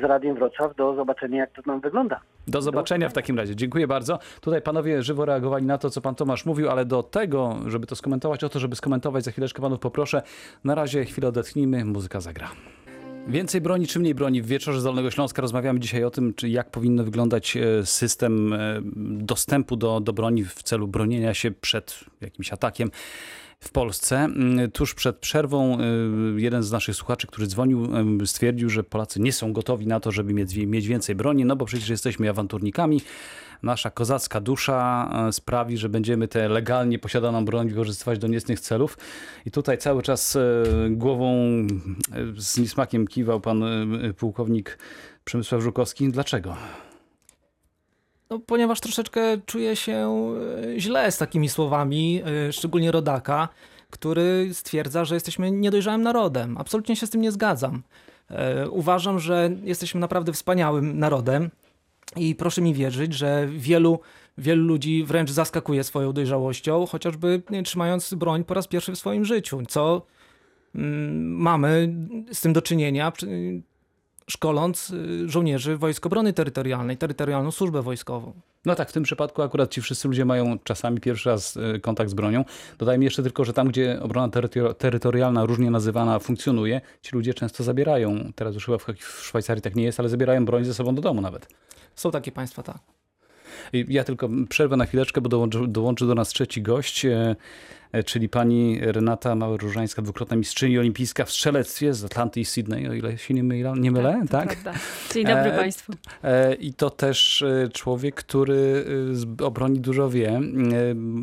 z 0.00 0.04
Radiem 0.04 0.34
Wrocław 0.34 0.76
do 0.76 0.94
zobaczenia, 0.94 1.38
jak 1.38 1.52
to 1.52 1.62
tam 1.62 1.80
wygląda. 1.80 2.20
Do 2.48 2.62
zobaczenia 2.62 3.08
w 3.08 3.12
takim 3.12 3.36
razie. 3.38 3.56
Dziękuję 3.56 3.86
bardzo. 3.86 4.18
Tutaj 4.40 4.62
panowie 4.62 5.02
żywo 5.02 5.24
reagowali 5.24 5.66
na 5.66 5.78
to, 5.78 5.90
co 5.90 6.00
pan 6.00 6.14
Tomasz 6.14 6.46
mówił, 6.46 6.70
ale 6.70 6.84
do 6.84 7.02
tego, 7.02 7.56
żeby 7.66 7.86
to 7.86 7.96
skomentować, 7.96 8.44
o 8.44 8.48
to, 8.48 8.58
żeby 8.58 8.76
skomentować, 8.76 9.24
za 9.24 9.30
chwileczkę 9.30 9.62
panów 9.62 9.78
poproszę. 9.78 10.22
Na 10.64 10.74
razie 10.74 11.04
chwilę 11.04 11.28
odetchnijmy, 11.28 11.84
muzyka 11.84 12.20
zagra. 12.20 12.49
Więcej 13.28 13.60
broni 13.60 13.86
czy 13.86 13.98
mniej 13.98 14.14
broni? 14.14 14.42
W 14.42 14.46
wieczorze 14.46 14.80
z 14.80 14.84
Dolnego 14.84 15.10
Śląska 15.10 15.42
rozmawiamy 15.42 15.80
dzisiaj 15.80 16.04
o 16.04 16.10
tym, 16.10 16.34
czy 16.34 16.48
jak 16.48 16.70
powinno 16.70 17.04
wyglądać 17.04 17.56
e, 17.56 17.86
system 17.86 18.52
e, 18.52 18.80
dostępu 19.06 19.76
do, 19.76 20.00
do 20.00 20.12
broni 20.12 20.44
w 20.44 20.62
celu 20.62 20.88
bronienia 20.88 21.34
się 21.34 21.50
przed 21.50 22.04
jakimś 22.20 22.52
atakiem 22.52 22.90
w 23.60 23.70
Polsce. 23.72 24.18
Mm, 24.18 24.70
Tuż 24.70 24.94
przed 24.94 25.16
przerwą 25.16 25.78
y, 25.80 26.40
jeden 26.40 26.62
z 26.62 26.72
naszych 26.72 26.96
słuchaczy, 26.96 27.26
który 27.26 27.46
dzwonił, 27.46 27.88
stwierdził, 28.26 28.70
że 28.70 28.84
Polacy 28.84 29.20
nie 29.20 29.32
są 29.32 29.52
gotowi 29.52 29.86
na 29.86 30.00
to, 30.00 30.12
żeby 30.12 30.34
mieć 30.66 30.86
więcej 30.86 31.14
broni, 31.14 31.44
no 31.44 31.56
bo 31.56 31.64
przecież 31.64 31.88
jesteśmy 31.88 32.30
awanturnikami. 32.30 33.00
Nasza 33.62 33.90
kozacka 33.90 34.40
dusza 34.40 35.10
y, 35.28 35.32
sprawi, 35.32 35.76
że 35.76 35.88
będziemy 35.88 36.28
tę 36.28 36.48
legalnie 36.48 36.98
posiadaną 36.98 37.44
broń 37.44 37.68
wykorzystywać 37.68 38.18
do 38.18 38.26
niecnych 38.26 38.60
celów. 38.60 38.98
I 39.46 39.50
tutaj 39.50 39.78
cały 39.78 40.02
czas 40.02 40.36
y, 40.36 40.64
głową 40.90 41.34
y, 42.36 42.40
z 42.40 42.58
niesmakiem 42.58 43.06
kiwał 43.06 43.40
pan 43.40 43.64
pułkownik 44.16 44.78
Przemysław 45.24 45.62
Żukowski. 45.62 46.08
Dlaczego? 46.08 46.56
No, 48.30 48.38
ponieważ 48.38 48.80
troszeczkę 48.80 49.20
czuję 49.46 49.76
się 49.76 50.08
e, 50.74 50.80
źle 50.80 51.12
z 51.12 51.18
takimi 51.18 51.48
słowami, 51.48 52.22
e, 52.48 52.52
szczególnie 52.52 52.92
rodaka, 52.92 53.48
który 53.90 54.48
stwierdza, 54.52 55.04
że 55.04 55.14
jesteśmy 55.14 55.50
niedojrzałym 55.50 56.02
narodem. 56.02 56.58
Absolutnie 56.58 56.96
się 56.96 57.06
z 57.06 57.10
tym 57.10 57.20
nie 57.20 57.32
zgadzam. 57.32 57.82
E, 58.30 58.68
Uważam, 58.68 59.18
że 59.18 59.50
jesteśmy 59.62 60.00
naprawdę 60.00 60.32
wspaniałym 60.32 60.98
narodem 60.98 61.50
i 62.16 62.34
proszę 62.34 62.62
mi 62.62 62.74
wierzyć, 62.74 63.14
że 63.14 63.48
wielu, 63.50 64.00
wielu 64.38 64.64
ludzi 64.64 65.04
wręcz 65.04 65.30
zaskakuje 65.30 65.84
swoją 65.84 66.12
dojrzałością, 66.12 66.86
chociażby 66.86 67.42
nie, 67.50 67.62
trzymając 67.62 68.14
broń 68.14 68.44
po 68.44 68.54
raz 68.54 68.68
pierwszy 68.68 68.92
w 68.92 68.98
swoim 68.98 69.24
życiu, 69.24 69.62
co 69.68 70.06
mm, 70.74 71.36
mamy 71.36 71.94
z 72.32 72.40
tym 72.40 72.52
do 72.52 72.62
czynienia 72.62 73.12
szkoląc 74.30 74.90
y, 74.90 75.28
żołnierzy 75.28 75.76
Wojsk 75.76 76.06
Obrony 76.06 76.32
Terytorialnej, 76.32 76.96
Terytorialną 76.96 77.50
Służbę 77.50 77.82
Wojskową. 77.82 78.32
No 78.64 78.74
tak, 78.74 78.90
w 78.90 78.92
tym 78.92 79.02
przypadku 79.02 79.42
akurat 79.42 79.70
ci 79.70 79.82
wszyscy 79.82 80.08
ludzie 80.08 80.24
mają 80.24 80.58
czasami 80.58 81.00
pierwszy 81.00 81.28
raz 81.28 81.56
y, 81.56 81.80
kontakt 81.80 82.10
z 82.10 82.14
bronią. 82.14 82.44
Dodajmy 82.78 83.04
jeszcze 83.04 83.22
tylko, 83.22 83.44
że 83.44 83.52
tam, 83.52 83.68
gdzie 83.68 84.02
obrona 84.02 84.28
terytor- 84.28 84.74
terytorialna, 84.74 85.46
różnie 85.46 85.70
nazywana, 85.70 86.18
funkcjonuje, 86.18 86.80
ci 87.02 87.16
ludzie 87.16 87.34
często 87.34 87.64
zabierają, 87.64 88.32
teraz 88.34 88.54
już 88.54 88.66
chyba 88.66 88.78
w 88.78 88.96
Szwajcarii 89.22 89.62
tak 89.62 89.76
nie 89.76 89.84
jest, 89.84 90.00
ale 90.00 90.08
zabierają 90.08 90.44
broń 90.44 90.64
ze 90.64 90.74
sobą 90.74 90.94
do 90.94 91.02
domu 91.02 91.20
nawet. 91.20 91.48
Są 91.94 92.10
takie 92.10 92.32
państwa, 92.32 92.62
tak. 92.62 92.78
Ja 93.72 94.04
tylko 94.04 94.28
przerwę 94.48 94.76
na 94.76 94.86
chwileczkę, 94.86 95.20
bo 95.20 95.28
dołączy, 95.28 95.58
dołączy 95.68 96.06
do 96.06 96.14
nas 96.14 96.28
trzeci 96.28 96.62
gość, 96.62 97.04
e, 97.04 97.36
e, 97.92 98.02
czyli 98.02 98.28
pani 98.28 98.78
Renata 98.80 99.34
Małe-Różańska, 99.34 100.02
dwukrotna 100.02 100.36
mistrzyni 100.36 100.78
olimpijska 100.78 101.24
w 101.24 101.30
strzelectwie 101.30 101.94
z 101.94 102.04
Atlanty 102.04 102.40
i 102.40 102.44
Sydney, 102.44 102.88
o 102.88 102.92
ile 102.92 103.18
się 103.18 103.34
nie 103.34 103.42
mylę, 103.42 103.72
nie 103.76 103.90
mylę 103.90 104.22
tak? 104.30 104.48
prawda. 104.48 104.80
Dzień 105.14 105.24
dobry 105.26 105.50
E, 105.52 105.56
Państwu. 105.56 105.92
E, 106.24 106.54
I 106.54 106.74
to 106.74 106.90
też 106.90 107.44
człowiek, 107.72 108.14
który 108.14 108.84
z- 109.12 109.40
o 109.42 109.50
broni 109.50 109.80
dużo 109.80 110.10
wie. 110.10 110.40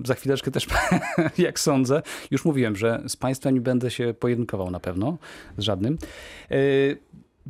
Za 0.06 0.14
chwileczkę 0.14 0.52
też, 0.52 0.68
jak 1.38 1.60
sądzę, 1.60 2.02
już 2.32 2.46
mówiłem, 2.46 2.76
że 2.76 3.04
z 3.08 3.16
państwem 3.16 3.54
nie 3.54 3.62
będę 3.62 3.92
się 3.92 4.14
pojedynkował 4.20 4.72
na 4.72 4.80
pewno, 4.80 5.18
z 5.58 5.62
żadnym. 5.64 5.98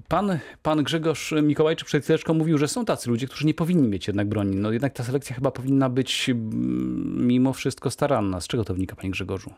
Pan, 0.07 0.39
pan 0.63 0.83
Grzegorz 0.83 1.33
Mikołajczyk 1.43 1.87
przed 1.87 2.03
chwileczką 2.03 2.33
mówił, 2.33 2.57
że 2.57 2.67
są 2.67 2.85
tacy 2.85 3.09
ludzie, 3.09 3.27
którzy 3.27 3.45
nie 3.45 3.53
powinni 3.53 3.87
mieć 3.87 4.07
jednak 4.07 4.27
broni. 4.27 4.55
No 4.55 4.71
jednak 4.71 4.93
ta 4.93 5.03
selekcja 5.03 5.35
chyba 5.35 5.51
powinna 5.51 5.89
być 5.89 6.29
mm, 6.29 7.27
mimo 7.27 7.53
wszystko 7.53 7.91
staranna. 7.91 8.41
Z 8.41 8.47
czego 8.47 8.63
to 8.63 8.73
wynika, 8.73 8.95
panie 8.95 9.11
Grzegorzu? 9.11 9.53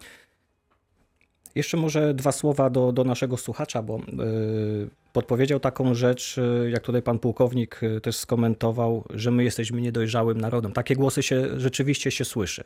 Jeszcze 1.56 1.78
może 1.78 2.14
dwa 2.14 2.32
słowa 2.32 2.70
do, 2.70 2.92
do 2.92 3.04
naszego 3.04 3.38
słuchacza, 3.38 3.82
bo 3.82 3.98
y, 3.98 4.02
podpowiedział 5.14 5.60
taką 5.60 5.94
rzecz, 5.94 6.38
y, 6.38 6.70
jak 6.70 6.84
tutaj 6.84 7.02
pan 7.02 7.20
pułkownik 7.20 7.84
y, 7.84 8.02
też 8.02 8.16
skomentował, 8.16 9.04
że 9.10 9.32
my 9.32 9.44
jesteśmy 9.44 9.82
niedojrzałym 9.82 10.42
narodem. 10.42 10.72
Takie 10.72 10.96
głosy 10.96 11.24
się 11.24 11.60
rzeczywiście 11.60 12.12
się 12.12 12.26
słyszy. 12.26 12.64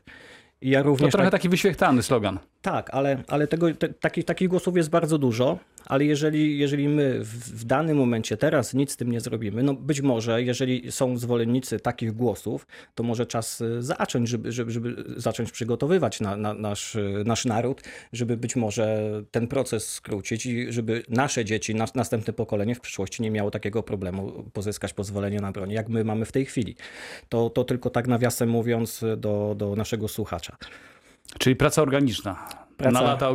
Ja 0.64 0.84
To 0.84 0.96
trochę 0.96 1.18
tak, 1.18 1.32
taki 1.32 1.50
wyświechtany 1.50 2.04
slogan. 2.04 2.40
tak, 2.62 2.90
ale, 2.94 3.24
ale 3.28 3.48
tego, 3.48 3.74
te, 3.74 3.90
takich, 3.90 4.26
takich 4.26 4.50
głosów 4.50 4.78
jest 4.78 4.90
bardzo 4.90 5.18
dużo, 5.18 5.60
ale 5.86 6.06
jeżeli, 6.06 6.58
jeżeli 6.58 6.90
my 6.90 7.20
w, 7.20 7.62
w 7.62 7.64
danym 7.66 7.98
momencie 7.98 8.38
teraz 8.38 8.74
nic 8.74 8.92
z 8.92 8.98
tym 8.98 9.12
nie 9.12 9.20
zrobimy, 9.20 9.64
no 9.64 9.74
być 9.74 10.02
może, 10.02 10.44
jeżeli 10.44 10.92
są 10.92 11.18
zwolennicy 11.18 11.80
takich 11.80 12.12
głosów, 12.12 12.68
to 12.96 13.04
może 13.04 13.26
czas 13.26 13.62
y, 13.62 13.82
zacząć, 13.82 14.30
żeby, 14.30 14.52
żeby, 14.52 14.72
żeby 14.72 15.04
zacząć 15.18 15.52
przygotowywać 15.52 16.20
na, 16.20 16.38
na, 16.38 16.54
nasz, 16.54 16.96
y, 16.96 17.24
nasz 17.26 17.46
naród, 17.46 17.82
żeby 18.14 18.38
być 18.38 18.56
może 18.56 19.12
ten 19.32 19.48
proces 19.48 19.90
skrócić 19.90 20.46
i 20.46 20.72
żeby 20.74 21.04
nasze 21.10 21.46
dzieci, 21.46 21.76
nas, 21.76 21.96
następne 21.96 22.34
pokolenie 22.34 22.76
w 22.76 22.80
przyszłości 22.80 23.22
nie 23.22 23.32
miało 23.32 23.52
takiego 23.52 23.84
problemu 23.84 24.44
pozyskać 24.54 24.94
pozwolenie 24.94 25.40
na 25.40 25.52
broń, 25.52 25.72
jak 25.72 25.90
my 25.90 26.04
mamy 26.04 26.26
w 26.26 26.32
tej 26.32 26.46
chwili. 26.46 26.76
To, 27.30 27.50
to 27.50 27.64
tylko 27.64 27.90
tak 27.90 28.08
nawiasem 28.08 28.50
mówiąc 28.50 29.06
do, 29.18 29.56
do 29.58 29.76
naszego 29.76 30.08
słuchacza. 30.08 30.53
Czyli 31.40 31.56
praca 31.56 31.82
organiczna. 31.82 32.48
Praca- 32.78 32.92
Na 32.92 33.02
lata 33.02 33.30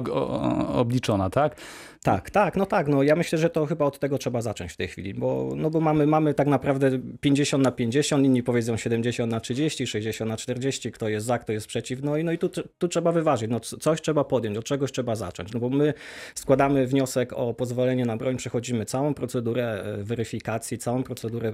obliczona, 0.75 1.31
tak? 1.31 1.57
Tak, 2.03 2.31
tak, 2.31 2.57
no 2.57 2.67
tak, 2.67 2.89
no 2.89 3.03
ja 3.03 3.17
myślę, 3.17 3.39
że 3.39 3.51
to 3.51 3.67
chyba 3.67 3.85
od 3.85 3.99
tego 3.99 4.19
trzeba 4.19 4.43
zacząć 4.43 4.73
w 4.73 4.77
tej 4.77 4.89
chwili, 4.89 5.15
bo, 5.15 5.53
no 5.57 5.71
bo 5.71 5.81
mamy, 5.81 6.07
mamy 6.07 6.35
tak 6.35 6.47
naprawdę 6.47 6.91
50 7.21 7.65
na 7.65 7.71
50, 7.71 8.25
inni 8.25 8.43
powiedzą 8.43 8.77
70 8.77 9.33
na 9.33 9.41
30, 9.41 9.87
60 9.87 10.29
na 10.29 10.37
40, 10.37 10.93
kto 10.93 11.09
jest 11.09 11.27
za, 11.27 11.39
kto 11.39 11.53
jest 11.53 11.67
przeciw, 11.67 12.03
no 12.03 12.17
i, 12.17 12.25
no 12.25 12.33
i 12.33 12.39
tu, 12.39 12.49
tu 12.79 12.89
trzeba 12.89 13.13
wyważyć, 13.13 13.51
no 13.51 13.61
coś 13.61 14.01
trzeba 14.01 14.25
podjąć, 14.25 14.57
od 14.57 14.65
czegoś 14.65 14.93
trzeba 14.93 15.15
zacząć, 15.15 15.53
no 15.53 15.61
bo 15.61 15.69
my 15.69 15.95
składamy 16.35 16.87
wniosek 16.87 17.33
o 17.33 17.55
pozwolenie 17.55 18.05
na 18.07 18.17
broń, 18.17 18.37
przechodzimy 18.37 18.85
całą 18.85 19.15
procedurę 19.15 19.83
e, 19.83 20.05
weryfikacji, 20.05 20.79
całą 20.79 21.03
procedurę 21.03 21.49
e, 21.49 21.53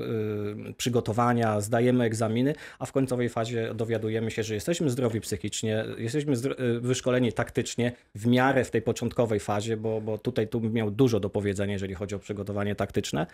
przygotowania, 0.72 1.60
zdajemy 1.60 2.04
egzaminy, 2.04 2.54
a 2.78 2.86
w 2.86 2.92
końcowej 2.92 3.28
fazie 3.28 3.74
dowiadujemy 3.74 4.30
się, 4.30 4.42
że 4.42 4.54
jesteśmy 4.54 4.90
zdrowi 4.90 5.20
psychicznie, 5.20 5.84
jesteśmy 5.98 6.32
e, 6.32 6.80
wyszkoleni 6.80 7.32
taktycznie 7.32 7.92
w 8.14 8.26
miarę 8.26 8.64
w 8.64 8.70
tej 8.70 8.82
początkowej 8.82 9.40
fazie, 9.40 9.76
bo, 9.76 10.00
bo 10.00 10.18
tutaj 10.34 10.48
tu 10.48 10.60
miał 10.60 10.90
dużo 10.90 11.20
do 11.20 11.30
powiedzenia, 11.30 11.72
jeżeli 11.72 11.94
chodzi 11.94 12.14
o 12.14 12.18
przygotowanie 12.18 12.74
taktyczne. 12.74 13.26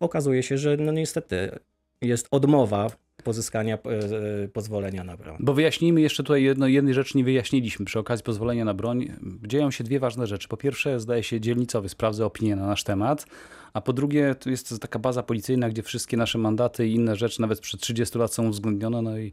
Okazuje 0.00 0.42
się, 0.42 0.58
że 0.58 0.76
no 0.76 0.92
niestety 0.92 1.58
jest 2.02 2.28
odmowa 2.30 2.90
pozyskania 3.24 3.74
e, 3.74 3.78
e, 4.44 4.48
pozwolenia 4.48 5.04
na 5.04 5.16
broń. 5.16 5.36
Bo 5.40 5.54
wyjaśnijmy 5.54 6.00
jeszcze 6.00 6.22
tutaj 6.22 6.42
jedno, 6.42 6.66
jednej 6.66 6.94
rzeczy 6.94 7.18
nie 7.18 7.24
wyjaśniliśmy 7.24 7.84
przy 7.84 7.98
okazji 7.98 8.24
pozwolenia 8.24 8.64
na 8.64 8.74
broń. 8.74 9.12
Dzieją 9.46 9.70
się 9.70 9.84
dwie 9.84 10.00
ważne 10.00 10.26
rzeczy. 10.26 10.48
Po 10.48 10.56
pierwsze, 10.56 11.00
zdaje 11.00 11.22
się, 11.22 11.40
dzielnicowy 11.40 11.88
sprawdza 11.88 12.24
opinię 12.24 12.56
na 12.56 12.66
nasz 12.66 12.84
temat, 12.84 13.26
a 13.72 13.80
po 13.80 13.92
drugie, 13.92 14.34
tu 14.34 14.50
jest 14.50 14.80
taka 14.80 14.98
baza 14.98 15.22
policyjna, 15.22 15.68
gdzie 15.68 15.82
wszystkie 15.82 16.16
nasze 16.16 16.38
mandaty 16.38 16.86
i 16.88 16.94
inne 16.94 17.16
rzeczy 17.16 17.40
nawet 17.40 17.58
sprzed 17.58 17.80
30 17.80 18.18
lat 18.18 18.34
są 18.34 18.48
uwzględnione, 18.48 19.02
no 19.02 19.18
i 19.18 19.32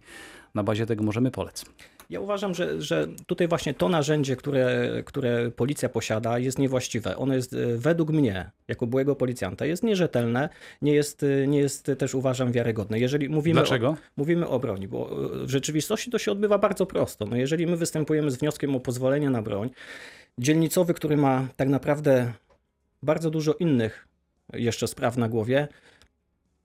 na 0.56 0.64
bazie 0.64 0.86
tego 0.86 1.04
możemy 1.04 1.32
polec. 1.32 1.66
Ja 2.10 2.20
uważam, 2.20 2.54
że, 2.56 2.82
że 2.82 3.08
tutaj 3.26 3.48
właśnie 3.48 3.74
to 3.74 3.90
narzędzie, 3.90 4.36
które, 4.36 4.90
które 5.06 5.52
policja 5.52 5.90
posiada, 5.90 6.40
jest 6.40 6.60
niewłaściwe. 6.60 7.18
Ono 7.18 7.34
jest 7.34 7.54
e, 7.54 7.78
według 7.78 8.10
mnie, 8.10 8.52
jako 8.68 8.88
byłego 8.88 9.16
policjanta, 9.16 9.66
jest 9.66 9.84
nierzetelne, 9.84 10.50
nie 10.82 10.94
jest, 10.94 11.24
e, 11.24 11.48
nie 11.48 11.60
jest 11.60 11.92
też 11.98 12.16
uważam 12.16 12.52
wiarygodne. 12.52 13.00
Jeżeli 13.00 13.30
mówimy 13.30 13.60
Dlaczego? 13.60 13.90
O, 13.90 13.98
mówimy 14.18 14.48
o 14.48 14.60
broni, 14.60 14.88
bo 14.88 15.10
e, 15.42 15.46
w 15.46 15.50
rzeczywistości 15.50 16.12
to 16.12 16.20
się 16.20 16.32
odbywa 16.32 16.58
bardzo 16.58 16.86
prosto. 16.86 17.26
No 17.26 17.36
jeżeli 17.36 17.68
my 17.68 17.78
występujemy 17.78 18.32
z 18.32 18.38
wnioskiem 18.38 18.76
o 18.76 18.80
pozwolenie 18.80 19.30
na 19.30 19.42
broń, 19.42 19.70
dzielnicowy, 20.38 20.94
który 20.94 21.18
ma 21.18 21.48
tak 21.56 21.70
naprawdę 21.70 22.34
bardzo 23.04 23.30
dużo 23.30 23.54
innych 23.54 24.08
jeszcze 24.54 24.88
spraw 24.88 25.18
na 25.18 25.30
głowie, 25.30 25.68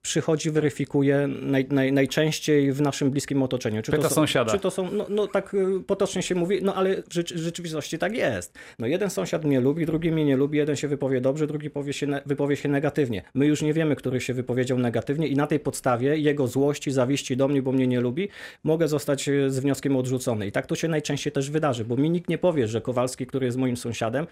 przychodzi, 0.03 0.51
weryfikuje 0.51 1.29
naj, 1.43 1.67
naj, 1.71 1.93
najczęściej 1.93 2.73
w 2.73 2.81
naszym 2.81 3.11
bliskim 3.11 3.43
otoczeniu. 3.43 3.83
Czy 3.83 3.91
Pyta 3.91 4.03
to 4.03 4.09
są, 4.09 4.15
sąsiada. 4.15 4.53
Czy 4.53 4.59
to 4.59 4.71
są, 4.71 4.91
no, 4.93 5.07
no 5.09 5.27
tak 5.27 5.55
y, 5.55 5.81
potocznie 5.87 6.23
się 6.23 6.35
mówi, 6.35 6.59
no 6.63 6.75
ale 6.75 7.03
w 7.03 7.13
rzeczy- 7.15 7.35
w 7.35 7.39
rzeczywistości 7.39 7.99
tak 7.99 8.17
jest. 8.17 8.59
No 8.79 8.87
jeden 8.87 9.11
sąsiad 9.11 9.45
mnie 9.45 9.61
lubi, 9.61 9.87
drugi 9.87 10.13
mnie 10.13 10.25
nie 10.25 10.37
lubi, 10.37 10.59
jeden 10.59 10.77
się 10.77 10.89
wypowie 10.89 11.21
dobrze, 11.21 11.47
drugi 11.47 11.71
powie 11.71 11.93
się, 11.93 12.07
wypowie 12.27 12.57
się 12.57 12.69
negatywnie. 12.69 13.23
My 13.35 13.47
już 13.47 13.63
nie 13.63 13.73
wiemy, 13.73 13.97
który 13.97 14.21
się 14.21 14.35
wypowiedział 14.35 14.79
negatywnie 14.79 15.27
i 15.29 15.37
na 15.37 15.47
tej 15.47 15.61
podstawie 15.61 16.19
jego 16.19 16.47
złości, 16.47 16.91
zawiści 16.91 17.37
do 17.37 17.49
mnie, 17.49 17.63
bo 17.63 17.73
mnie 17.73 17.87
nie 17.87 18.01
lubi, 18.01 18.29
mogę 18.65 18.89
zostać 18.89 19.29
y, 19.29 19.51
z 19.51 19.59
wnioskiem 19.59 19.97
odrzucony. 19.97 20.47
I 20.47 20.53
tak 20.53 20.67
to 20.67 20.75
się 20.75 20.89
najczęściej 20.89 21.33
też 21.33 21.51
wydarzy, 21.51 21.85
bo 21.85 21.97
mi 21.97 22.11
nikt 22.11 22.29
nie 22.29 22.39
powie, 22.39 22.69
że 22.69 22.81
Kowalski, 22.81 23.27
który 23.27 23.47
jest 23.47 23.59
moim 23.59 23.77
sąsiadem, 23.77 24.27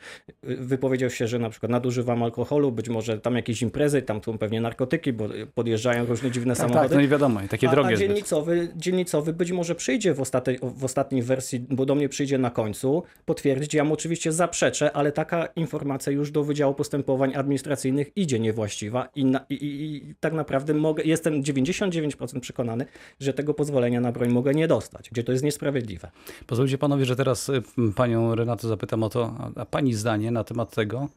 y, 0.49 0.57
wypowiedział 0.57 1.11
się, 1.11 1.27
że 1.29 1.39
na 1.39 1.51
przykład 1.51 1.73
nadużywam 1.73 2.23
alkoholu, 2.23 2.73
być 2.73 2.89
może 2.89 3.19
tam 3.19 3.37
jakieś 3.37 3.63
imprezy, 3.63 4.03
tam 4.03 4.23
są 4.25 4.39
pewnie 4.39 4.61
narkotyki, 4.61 5.13
bo 5.13 5.29
podjeżdżają 5.65 6.07
różne 6.07 6.31
dziwne 6.31 6.55
Tak, 6.55 6.59
samochody. 6.63 6.89
tak, 6.89 6.95
no 6.97 7.01
nie 7.03 7.09
wiadomo, 7.09 7.43
i 7.43 7.49
takie 7.49 7.69
A, 7.69 7.71
drogie 7.71 7.95
a 7.95 7.97
zbyt. 7.97 8.09
dzielnicowy, 8.09 8.69
dzielnicowy 8.77 9.33
być 9.33 9.53
może 9.53 9.75
przyjdzie 9.75 10.15
w, 10.15 10.21
ostatej, 10.21 10.59
w 10.63 10.85
ostatniej 10.85 11.23
wersji, 11.23 11.65
bo 11.71 11.87
do 11.87 11.95
mnie 11.95 12.09
przyjdzie 12.09 12.39
na 12.39 12.51
końcu, 12.51 13.03
potwierdzić. 13.25 13.75
Ja 13.75 13.85
mu 13.85 13.95
oczywiście 13.95 14.33
zaprzeczę, 14.33 14.93
ale 14.97 15.13
taka 15.13 15.47
informacja 15.47 16.13
już 16.13 16.31
do 16.31 16.45
Wydziału 16.45 16.75
Postępowań 16.75 17.35
Administracyjnych 17.35 18.17
idzie 18.17 18.41
niewłaściwa 18.41 19.09
i, 19.15 19.25
na, 19.25 19.41
i, 19.51 19.55
i, 19.55 19.97
i 20.11 20.15
tak 20.21 20.33
naprawdę 20.33 20.75
mogę, 20.75 21.03
jestem 21.05 21.43
99% 21.43 22.41
przekonany, 22.41 22.87
że 23.21 23.33
tego 23.35 23.55
pozwolenia 23.55 24.01
na 24.01 24.13
broń 24.13 24.29
mogę 24.29 24.55
nie 24.55 24.69
dostać, 24.69 25.11
gdzie 25.11 25.25
to 25.25 25.33
jest 25.33 25.45
niesprawiedliwe. 25.45 26.11
Pozwólcie 26.47 26.79
panowie, 26.79 27.05
że 27.05 27.17
teraz 27.17 27.49
y, 27.49 27.63
panią 27.97 28.35
Renatę 28.35 28.69
zapytam 28.69 29.03
o 29.03 29.09
to, 29.09 29.35
a- 29.39 29.61
a 29.61 29.65
pani 29.67 29.95
zdanie 29.95 30.31
na 30.31 30.45
temat 30.45 30.75
tego, 30.75 31.09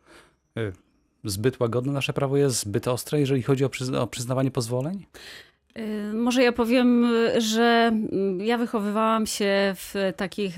y, 0.58 0.72
zbyt 1.24 1.60
łagodne 1.60 1.94
nasze 1.94 2.14
prawo 2.14 2.38
jest, 2.38 2.60
zbyt 2.60 2.88
ostre, 2.88 3.20
jeżeli 3.20 3.44
chodzi 3.44 3.66
o, 3.66 3.70
przyzna- 3.70 4.00
o 4.02 4.08
przyznawanie 4.08 4.52
pozwoleń? 4.52 5.06
Y, 5.78 6.14
Może 6.14 6.44
ja 6.44 6.52
powiem, 6.52 7.06
y, 7.16 7.42
że 7.42 7.92
mm, 8.12 8.42
ja 8.42 8.58
wychowywałam 8.58 9.26
się 9.26 9.76
w 9.76 9.94
takich. 10.18 10.58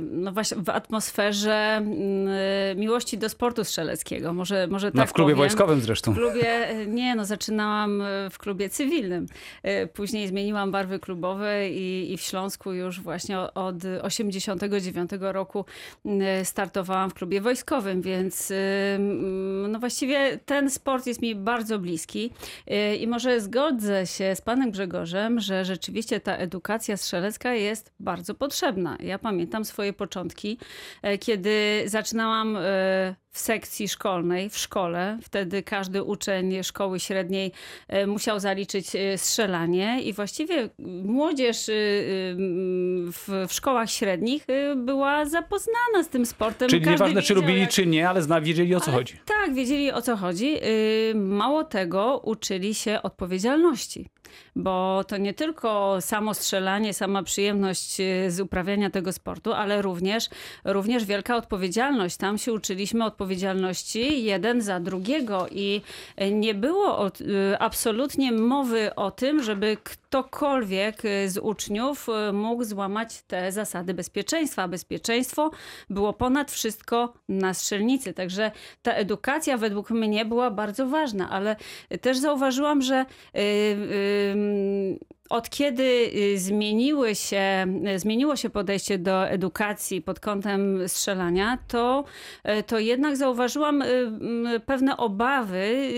No 0.00 0.32
właśnie, 0.32 0.56
w 0.56 0.68
atmosferze 0.68 1.54
mm, 1.54 2.28
y, 2.28 2.74
miłości 2.76 3.18
do 3.18 3.28
sportu 3.28 3.64
strzeleckiego. 3.64 4.32
Może, 4.32 4.66
może 4.66 4.90
No 4.94 5.00
tak 5.02 5.10
w 5.10 5.12
klubie 5.12 5.34
powiem. 5.34 5.48
wojskowym 5.48 5.80
zresztą. 5.80 6.12
W 6.12 6.14
klubie, 6.14 6.70
y, 6.70 6.86
nie, 6.86 7.14
no 7.14 7.24
zaczynałam 7.24 8.00
y, 8.00 8.30
w 8.30 8.38
klubie 8.38 8.68
cywilnym. 8.68 9.26
Później 9.94 10.28
zmieniłam 10.28 10.70
barwy 10.70 10.98
klubowe 10.98 11.70
i, 11.70 12.12
i 12.12 12.16
w 12.16 12.20
Śląsku 12.20 12.72
już 12.72 13.00
właśnie 13.00 13.38
od 13.40 13.74
89 14.02 15.10
roku 15.20 15.64
startowałam 16.44 17.10
w 17.10 17.14
klubie 17.14 17.40
wojskowym, 17.40 18.02
więc 18.02 18.52
mm, 18.94 19.72
no 19.72 19.78
właściwie 19.78 20.38
ten 20.38 20.70
sport 20.70 21.06
jest 21.06 21.22
mi 21.22 21.34
bardzo 21.34 21.78
bliski 21.78 22.30
i 23.00 23.06
może 23.06 23.40
zgodzę 23.40 24.06
się 24.06 24.34
z 24.34 24.40
panem 24.40 24.70
Grzegorzem, 24.70 25.40
że 25.40 25.64
rzeczywiście 25.64 26.20
ta 26.20 26.36
edukacja 26.36 26.96
strzelecka 26.96 27.54
jest 27.54 27.92
bardzo 28.00 28.34
potrzebna. 28.34 28.96
Ja 29.00 29.18
pamiętam 29.18 29.55
swoje 29.64 29.92
początki, 29.92 30.58
e, 31.02 31.18
kiedy 31.18 31.82
zaczynałam 31.86 32.56
e, 32.56 33.14
w 33.36 33.38
sekcji 33.38 33.88
szkolnej, 33.88 34.50
w 34.50 34.58
szkole. 34.58 35.18
Wtedy 35.22 35.62
każdy 35.62 36.02
uczeń 36.02 36.62
szkoły 36.62 37.00
średniej 37.00 37.52
e, 37.88 38.06
musiał 38.06 38.40
zaliczyć 38.40 38.96
e, 38.96 39.18
strzelanie 39.18 40.02
i 40.02 40.12
właściwie 40.12 40.68
młodzież 41.04 41.68
e, 41.68 41.72
w, 43.12 43.46
w 43.48 43.52
szkołach 43.52 43.90
średnich 43.90 44.46
była 44.76 45.24
zapoznana 45.24 46.02
z 46.02 46.08
tym 46.08 46.26
sportem. 46.26 46.68
Czyli 46.68 46.82
Każdy 46.84 46.92
nieważne, 46.92 47.22
czy 47.22 47.34
wiedział, 47.34 47.42
lubili, 47.42 47.60
jak- 47.60 47.70
czy 47.70 47.86
nie, 47.86 48.08
ale 48.08 48.22
zna, 48.22 48.40
wiedzieli 48.40 48.74
o 48.74 48.80
co 48.80 48.86
ale 48.86 48.96
chodzi. 48.96 49.14
Tak, 49.26 49.54
wiedzieli 49.54 49.92
o 49.92 50.02
co 50.02 50.16
chodzi. 50.16 50.56
Mało 51.14 51.64
tego, 51.64 52.20
uczyli 52.24 52.74
się 52.74 53.02
odpowiedzialności. 53.02 54.08
Bo 54.56 55.04
to 55.08 55.16
nie 55.16 55.34
tylko 55.34 56.00
samo 56.00 56.34
strzelanie, 56.34 56.94
sama 56.94 57.22
przyjemność 57.22 57.96
z 58.28 58.40
uprawiania 58.40 58.90
tego 58.90 59.12
sportu, 59.12 59.52
ale 59.52 59.82
również, 59.82 60.28
również 60.64 61.04
wielka 61.04 61.36
odpowiedzialność. 61.36 62.16
Tam 62.16 62.38
się 62.38 62.52
uczyliśmy 62.52 63.04
odpowiedzialności 63.04 63.25
jeden 64.22 64.60
za 64.62 64.80
drugiego 64.80 65.46
i 65.50 65.82
yy, 66.18 66.30
nie 66.30 66.54
było 66.54 67.10
yy, 67.20 67.58
absolutnie 67.58 68.32
mowy 68.32 68.94
o 68.94 69.10
tym, 69.10 69.42
żeby 69.42 69.76
ktokolwiek 69.84 71.04
yy, 71.04 71.30
z 71.30 71.38
uczniów 71.38 72.06
yy, 72.08 72.32
mógł 72.32 72.64
złamać 72.64 73.22
te 73.22 73.52
zasady 73.52 73.94
bezpieczeństwa. 73.94 74.68
Bezpieczeństwo 74.68 75.50
było 75.90 76.12
ponad 76.12 76.50
wszystko 76.50 77.12
na 77.28 77.54
strzelnicy. 77.54 78.12
Także 78.12 78.50
ta 78.82 78.92
edukacja 78.92 79.58
według 79.58 79.90
mnie 79.90 80.24
była 80.24 80.50
bardzo 80.50 80.86
ważna, 80.86 81.30
ale 81.30 81.56
też 82.00 82.18
zauważyłam, 82.18 82.82
że 82.82 83.06
y, 83.36 83.38
y, 83.38 85.15
od 85.28 85.50
kiedy 85.50 86.10
y, 86.16 86.38
zmieniły 86.38 87.14
się, 87.14 87.66
y, 87.94 87.98
zmieniło 87.98 88.36
się 88.36 88.50
podejście 88.50 88.98
do 88.98 89.28
edukacji 89.28 90.02
pod 90.02 90.20
kątem 90.20 90.88
strzelania, 90.88 91.58
to, 91.68 92.04
y, 92.58 92.62
to 92.62 92.78
jednak 92.78 93.16
zauważyłam 93.16 93.84
pewne 94.66 94.96
obawy 94.96 95.90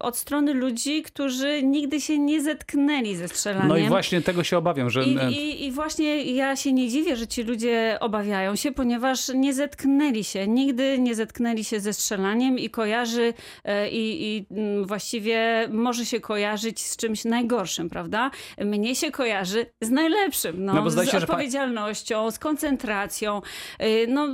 od 0.00 0.16
strony 0.16 0.54
ludzi, 0.54 1.02
którzy 1.02 1.62
nigdy 1.62 2.00
się 2.00 2.18
nie 2.18 2.42
zetknęli 2.42 3.16
ze 3.16 3.28
strzelaniem. 3.28 3.68
No 3.68 3.76
i 3.76 3.88
właśnie 3.88 4.22
tego 4.22 4.44
się 4.44 4.58
obawiam, 4.58 4.90
że... 4.90 5.04
I, 5.04 5.14
i, 5.14 5.66
I 5.66 5.72
właśnie 5.72 6.24
ja 6.24 6.56
się 6.56 6.72
nie 6.72 6.88
dziwię, 6.88 7.16
że 7.16 7.26
ci 7.26 7.42
ludzie 7.42 7.96
obawiają 8.00 8.56
się, 8.56 8.72
ponieważ 8.72 9.28
nie 9.34 9.54
zetknęli 9.54 10.24
się, 10.24 10.48
nigdy 10.48 10.98
nie 10.98 11.14
zetknęli 11.14 11.64
się 11.64 11.80
ze 11.80 11.92
strzelaniem 11.92 12.58
i 12.58 12.70
kojarzy 12.70 13.34
e, 13.64 13.90
i, 13.90 14.26
i 14.26 14.46
właściwie 14.84 15.68
może 15.72 16.06
się 16.06 16.20
kojarzyć 16.20 16.80
z 16.80 16.96
czymś 16.96 17.24
najgorszym, 17.24 17.90
prawda? 17.90 18.30
Mnie 18.58 18.94
się 18.94 19.10
kojarzy 19.10 19.66
z 19.80 19.90
najlepszym, 19.90 20.64
no, 20.64 20.74
No 20.74 20.90
z 20.90 20.94
się, 20.96 21.04
że 21.04 21.10
pa- 21.26 21.32
odpowiedzialnością, 21.32 22.30
z 22.30 22.38
koncentracją. 22.38 23.42
E, 23.78 24.06
No, 24.06 24.28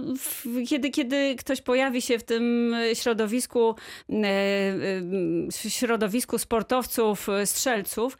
kiedy, 0.68 0.90
kiedy 0.90 1.36
ktoś 1.38 1.60
pojawi 1.62 2.02
się 2.02 2.18
w 2.18 2.22
tym 2.24 2.74
środowisku, 2.94 3.70
e, 3.70 3.74
w 5.52 5.68
środowisku 5.68 6.38
sportowców, 6.38 7.28
strzelców, 7.44 8.18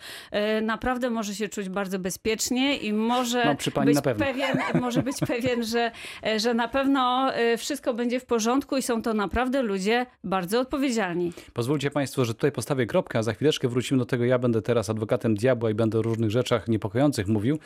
naprawdę 0.63 1.11
może 1.11 1.35
się 1.35 1.49
czuć 1.49 1.69
bardzo 1.69 1.99
bezpiecznie 1.99 2.77
i 2.77 2.93
może 2.93 3.45
No, 3.45 3.85
być 3.85 4.01
pewien, 4.19 4.59
może 4.81 5.03
być 5.03 5.17
pewien, 5.27 5.65
że, 5.65 5.91
że 6.37 6.55
na 6.55 6.69
pewno 6.69 7.33
wszystko 7.59 7.95
będzie 7.95 8.21
w 8.21 8.25
porządku 8.25 8.77
i 8.77 8.83
są 8.83 9.03
to 9.03 9.15
naprawdę 9.15 9.63
ludzie 9.63 10.07
bardzo 10.25 10.61
odpowiedzialni. 10.61 11.33
Pozwólcie 11.53 11.91
Państwo, 11.91 12.25
że 12.25 12.35
tutaj 12.35 12.53
postawię 12.53 12.87
kropkę, 12.87 13.19
a 13.19 13.23
za 13.23 13.33
chwileczkę 13.35 13.69
wrócimy 13.69 13.99
do 13.99 14.07
tego. 14.07 14.25
Ja 14.25 14.39
będę 14.39 14.63
teraz 14.63 14.91
adwokatem 14.91 15.35
diabła 15.35 15.71
i 15.71 15.75
będę 15.75 15.86
o 15.95 16.03
różnych 16.03 16.31
rzeczach 16.31 16.69
niepokojących 16.69 17.29
mówił, 17.29 17.59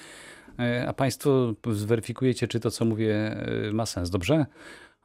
e, 0.59 0.85
a 0.89 0.93
Państwo 0.93 1.55
zweryfikujecie, 1.73 2.49
czy 2.49 2.61
to, 2.61 2.71
co 2.71 2.85
mówię, 2.85 3.15
e, 3.69 3.73
ma 3.73 3.87
sens. 3.87 4.11
Dobrze? 4.11 4.47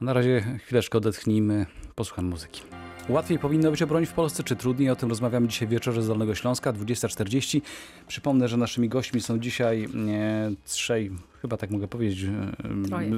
Na 0.01 0.13
razie 0.13 0.59
chwileczkę 0.59 0.97
odetchnijmy, 0.97 1.65
posłucham 1.95 2.25
muzyki. 2.25 2.61
Łatwiej 3.09 3.39
powinno 3.39 3.71
być 3.71 3.81
o 3.81 3.87
broń 3.87 4.05
w 4.05 4.13
Polsce, 4.13 4.43
czy 4.43 4.55
trudniej? 4.55 4.89
O 4.89 4.95
tym 4.95 5.09
rozmawiamy 5.09 5.47
dzisiaj 5.47 5.67
w 5.67 5.71
wieczorze 5.71 6.03
z 6.03 6.07
Dolnego 6.07 6.35
Śląska, 6.35 6.73
20.40. 6.73 7.61
Przypomnę, 8.07 8.47
że 8.47 8.57
naszymi 8.57 8.89
gośćmi 8.89 9.21
są 9.21 9.39
dzisiaj 9.39 9.83
e, 9.83 10.51
trzej, 10.65 11.11
chyba 11.41 11.57
tak 11.57 11.71
mogę 11.71 11.87
powiedzieć. 11.87 12.23
e, 12.23 12.87
Troje. 12.87 13.11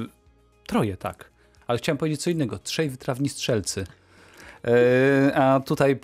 Troje, 0.66 0.96
tak. 0.96 1.30
Ale 1.66 1.78
chciałem 1.78 1.98
powiedzieć 1.98 2.22
co 2.22 2.30
innego. 2.30 2.58
Trzej 2.58 2.90
wytrawni 2.90 3.28
strzelcy. 3.28 3.86
E, 4.64 5.32
A 5.34 5.60
tutaj 5.60 5.98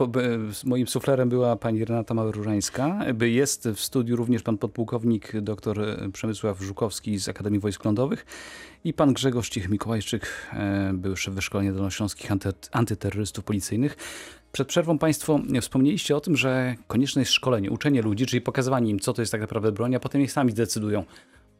moim 0.64 0.86
suflerem 0.86 1.28
była 1.28 1.56
pani 1.56 1.84
Renata 1.84 2.14
Małyróżańska. 2.14 2.98
By 3.14 3.30
Jest 3.30 3.68
w 3.68 3.80
studiu 3.80 4.16
również 4.16 4.42
pan 4.42 4.58
podpułkownik 4.58 5.40
dr 5.40 5.96
Przemysław 6.12 6.62
Żukowski 6.62 7.18
z 7.18 7.28
Akademii 7.28 7.60
Wojsk 7.60 7.84
Lądowych 7.84 8.26
i 8.84 8.92
pan 8.92 9.12
Grzegorz 9.12 9.50
Cich-Mikołajczyk, 9.50 10.26
e, 10.52 10.90
były 10.94 11.16
szef 11.16 11.34
wyszkolenia 11.34 11.72
dolnośląskich 11.72 12.32
anty, 12.32 12.52
antyterrorystów 12.72 13.44
policyjnych. 13.44 13.96
Przed 14.52 14.68
przerwą 14.68 14.98
państwo 14.98 15.40
wspomnieliście 15.60 16.16
o 16.16 16.20
tym, 16.20 16.36
że 16.36 16.74
konieczne 16.86 17.22
jest 17.22 17.32
szkolenie, 17.32 17.70
uczenie 17.70 18.02
ludzi, 18.02 18.26
czyli 18.26 18.40
pokazywanie 18.40 18.90
im, 18.90 19.00
co 19.00 19.12
to 19.12 19.22
jest 19.22 19.32
tak 19.32 19.40
naprawdę 19.40 19.72
broń, 19.72 19.94
a 19.94 20.00
potem 20.00 20.20
niech 20.20 20.32
sami 20.32 20.52
zdecydują, 20.52 21.04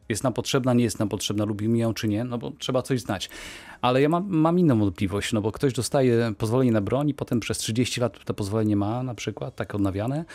jest 0.09 0.23
nam 0.23 0.33
potrzebna, 0.33 0.73
nie 0.73 0.83
jest 0.83 0.99
nam 0.99 1.09
potrzebna, 1.09 1.45
lubimy 1.45 1.77
ją 1.77 1.93
czy 1.93 2.07
nie, 2.07 2.23
no 2.23 2.37
bo 2.37 2.51
trzeba 2.51 2.81
coś 2.81 3.01
znać. 3.01 3.29
Ale 3.81 4.01
ja 4.01 4.09
mam, 4.09 4.27
mam 4.29 4.59
inną 4.59 4.79
wątpliwość, 4.79 5.33
no 5.33 5.41
bo 5.41 5.51
ktoś 5.51 5.73
dostaje 5.73 6.33
pozwolenie 6.37 6.71
na 6.71 6.81
broń 6.81 7.09
i 7.09 7.13
potem 7.13 7.39
przez 7.39 7.57
30 7.57 8.01
lat 8.01 8.25
to 8.25 8.33
pozwolenie 8.33 8.75
ma 8.75 9.03
na 9.03 9.15
przykład, 9.15 9.55
tak 9.55 9.75
odnawiane. 9.75 10.25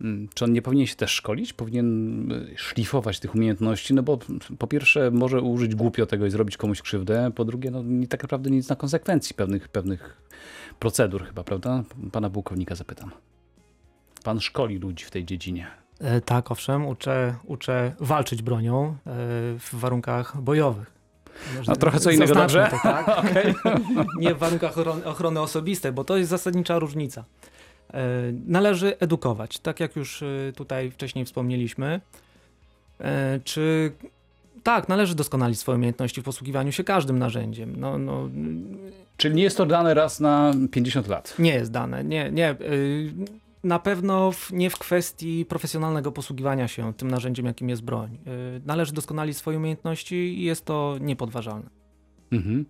Mm, 0.00 0.28
Czy 0.34 0.44
on 0.44 0.52
nie 0.52 0.62
powinien 0.62 0.86
się 0.86 0.94
też 0.94 1.10
szkolić? 1.10 1.52
Powinien 1.52 2.32
y, 2.32 2.54
szlifować 2.56 3.20
tych 3.20 3.34
umiejętności? 3.34 3.94
No 3.94 4.02
bo 4.02 4.18
po 4.58 4.66
pierwsze 4.66 5.10
może 5.10 5.42
użyć 5.42 5.74
głupio 5.74 6.06
tego 6.06 6.26
i 6.26 6.30
zrobić 6.30 6.56
komuś 6.56 6.82
krzywdę, 6.82 7.30
po 7.34 7.44
drugie 7.44 7.70
no 7.70 7.84
tak 8.08 8.22
naprawdę 8.22 8.50
nic 8.50 8.68
na 8.68 8.76
konsekwencji 8.76 9.34
pewnych, 9.34 9.68
pewnych 9.68 10.22
procedur 10.78 11.26
chyba, 11.26 11.44
prawda? 11.44 11.84
Pana 12.12 12.30
pułkownika 12.30 12.74
zapytam. 12.74 13.10
Pan 14.24 14.40
szkoli 14.40 14.78
ludzi 14.78 15.04
w 15.04 15.10
tej 15.10 15.24
dziedzinie. 15.24 15.87
E, 16.00 16.20
Tak, 16.20 16.50
owszem, 16.50 16.86
uczę, 16.86 17.34
uczę 17.44 17.92
walczyć 18.00 18.42
bronią 18.42 18.86
e, 18.86 18.94
w 19.58 19.68
warunkach 19.72 20.40
bojowych. 20.40 20.90
No 21.68 21.76
trochę 21.76 22.00
co 22.00 22.10
innego, 22.10 22.34
dobrze? 22.34 22.68
To, 22.70 22.76
tak? 22.82 23.22
Nie 24.20 24.34
w 24.34 24.38
warunkach 24.38 24.76
ochron- 24.76 25.04
ochrony 25.06 25.40
osobistej, 25.40 25.92
bo 25.92 26.04
to 26.04 26.16
jest 26.16 26.30
zasadnicza 26.30 26.78
różnica. 26.78 27.24
E, 27.94 28.00
Należy 28.46 28.98
edukować, 28.98 29.58
tak 29.58 29.80
jak 29.80 29.96
już 29.96 30.24
tutaj 30.56 30.90
wcześniej 30.90 31.24
wspomnieliśmy. 31.24 32.00
Czy 33.44 33.92
tak, 34.62 34.88
należy 34.88 35.14
doskonalić 35.14 35.58
swoje 35.58 35.76
umiejętności 35.78 36.20
w 36.20 36.24
posługiwaniu 36.24 36.72
się 36.72 36.84
każdym 36.84 37.18
narzędziem. 37.18 37.74
No, 37.76 37.98
no, 37.98 38.28
Czyli 39.16 39.34
nie 39.34 39.42
jest 39.42 39.56
to 39.56 39.66
dane 39.66 39.94
raz 39.94 40.20
na 40.20 40.52
50 40.70 41.08
lat. 41.08 41.34
nie 41.38 41.54
jest 41.54 41.70
dane. 41.70 42.04
Nie, 42.04 42.30
nie. 42.30 42.56
Y, 43.68 43.70
Na 43.70 43.78
pewno 43.78 44.32
w, 44.32 44.52
nie 44.52 44.70
w 44.70 44.78
kwestii 44.78 45.44
profesjonalnego 45.44 46.12
posługiwania 46.12 46.68
się 46.68 46.94
tym 46.94 47.10
narzędziem, 47.10 47.46
jakim 47.46 47.68
jest 47.68 47.82
broń. 47.82 48.18
Y, 48.56 48.60
Należy 48.66 48.92
doskonalić 48.92 49.36
swoje 49.36 49.58
umiejętności 49.58 50.14
i 50.14 50.42
jest 50.42 50.64
to 50.64 50.96
niepodważalne. 51.00 51.70
Mhm. 52.32 52.64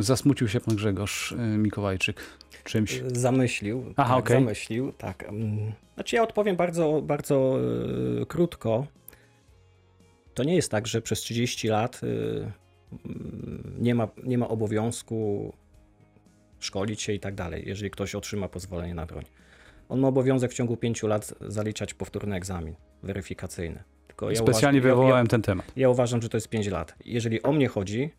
Zasmucił 0.00 0.48
się 0.48 0.60
pan 0.60 0.76
Grzegorz 0.76 1.32
y, 1.32 1.36
Mikołajczyk 1.36 2.20
czymś. 2.64 3.02
Zamyślił. 3.06 3.84
Aha, 3.96 4.14
tak, 4.14 4.24
okej. 4.24 4.36
Zamyślił, 4.36 4.92
tak. 4.92 5.22
Mm, 5.22 5.72
Znaczy 5.94 6.16
ja 6.16 6.22
odpowiem 6.22 6.56
bardzo, 6.56 7.02
bardzo 7.02 7.58
krótko. 8.28 8.86
To 10.34 10.44
nie 10.44 10.54
jest 10.54 10.70
tak, 10.70 10.86
że 10.86 11.02
przez 11.02 11.20
30 11.20 11.68
lat 11.68 12.00
mm, 12.04 12.52
nie 13.78 13.94
ma, 13.94 14.08
nie 14.24 14.38
ma 14.38 14.48
obowiązku 14.48 15.52
szkolić 16.60 17.02
się 17.02 17.12
i 17.12 17.20
tak 17.20 17.34
dalej, 17.34 17.62
jeżeli 17.66 17.90
ktoś 17.90 18.14
otrzyma 18.14 18.48
pozwolenie 18.48 18.94
na 18.94 19.06
broń. 19.06 19.24
On 19.92 20.00
ma 20.00 20.08
obowiązek 20.08 20.50
w 20.50 20.54
ciągu 20.54 20.76
5 20.76 21.02
lat 21.02 21.34
zaliczać 21.40 21.94
powtórny 21.94 22.36
egzamin 22.36 22.74
weryfikacyjny. 23.02 23.82
Tylko 24.06 24.30
ja 24.30 24.36
Specjalnie 24.36 24.78
uważam, 24.80 24.90
ja- 24.90 24.96
wywołałem 24.96 25.26
ten 25.26 25.42
temat. 25.42 25.72
ja 25.76 25.88
uważam, 25.88 26.22
że 26.22 26.28
to 26.28 26.36
jest 26.36 26.48
5 26.48 26.68
lat. 26.68 26.94
Jeżeli 27.04 27.42
o 27.42 27.52
mnie 27.52 27.68
chodzi, 27.68 28.10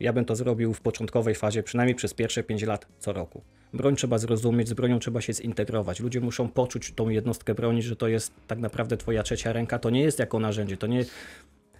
ja 0.00 0.12
bym 0.12 0.24
to 0.24 0.36
zrobił 0.36 0.74
w 0.74 0.80
początkowej 0.80 1.34
fazie, 1.34 1.62
przynajmniej 1.62 1.94
przez 1.94 2.14
pierwsze 2.14 2.42
5 2.42 2.62
lat 2.62 2.86
co 2.98 3.12
roku. 3.12 3.42
Broń 3.74 3.96
trzeba 3.96 4.18
zrozumieć, 4.18 4.68
z 4.68 4.72
bronią 4.72 4.98
trzeba 4.98 5.20
się 5.20 5.32
zintegrować. 5.32 6.00
Ludzie 6.00 6.20
muszą 6.20 6.48
poczuć 6.48 6.92
tą 6.92 7.08
jednostkę 7.08 7.54
broni, 7.54 7.82
że 7.82 7.96
to 7.96 8.08
jest 8.08 8.32
tak 8.46 8.58
naprawdę 8.58 8.96
twoja 8.96 9.22
trzecia 9.22 9.52
ręka. 9.52 9.78
To 9.78 9.90
nie 9.90 10.00
jest 10.02 10.18
jako 10.18 10.38
narzędzie. 10.38 10.76
To 10.76 10.86
nie... 10.86 11.04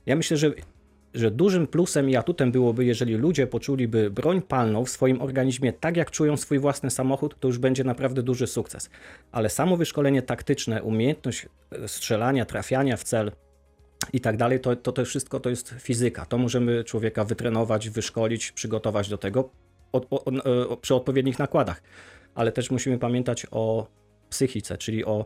Ja 0.06 0.16
myślę, 0.16 0.36
że, 0.36 0.50
że 1.14 1.30
dużym 1.30 1.66
plusem 1.66 2.10
i 2.10 2.16
atutem 2.16 2.52
byłoby, 2.52 2.84
jeżeli 2.84 3.14
ludzie 3.14 3.46
poczuliby 3.46 4.10
broń 4.10 4.42
palną 4.42 4.84
w 4.84 4.90
swoim 4.90 5.22
organizmie 5.22 5.72
tak, 5.72 5.96
jak 5.96 6.10
czują 6.10 6.36
swój 6.36 6.58
własny 6.58 6.90
samochód, 6.90 7.36
to 7.40 7.48
już 7.48 7.58
będzie 7.58 7.84
naprawdę 7.84 8.22
duży 8.22 8.46
sukces. 8.46 8.90
Ale 9.32 9.48
samo 9.48 9.76
wyszkolenie 9.76 10.22
taktyczne, 10.22 10.82
umiejętność 10.82 11.46
e, 11.72 11.88
strzelania, 11.88 12.44
trafiania 12.44 12.96
w 12.96 13.04
cel, 13.04 13.32
i 14.12 14.20
tak 14.20 14.36
dalej, 14.36 14.60
to, 14.60 14.76
to, 14.76 14.92
to 14.92 15.04
wszystko 15.04 15.40
to 15.40 15.50
jest 15.50 15.74
fizyka. 15.78 16.26
To 16.26 16.38
możemy 16.38 16.84
człowieka 16.84 17.24
wytrenować, 17.24 17.90
wyszkolić, 17.90 18.52
przygotować 18.52 19.08
do 19.08 19.18
tego 19.18 19.50
od, 19.92 20.06
o, 20.10 20.76
przy 20.76 20.94
odpowiednich 20.94 21.38
nakładach. 21.38 21.82
Ale 22.34 22.52
też 22.52 22.70
musimy 22.70 22.98
pamiętać 22.98 23.46
o 23.50 23.86
psychice, 24.30 24.78
czyli 24.78 25.04
o, 25.04 25.24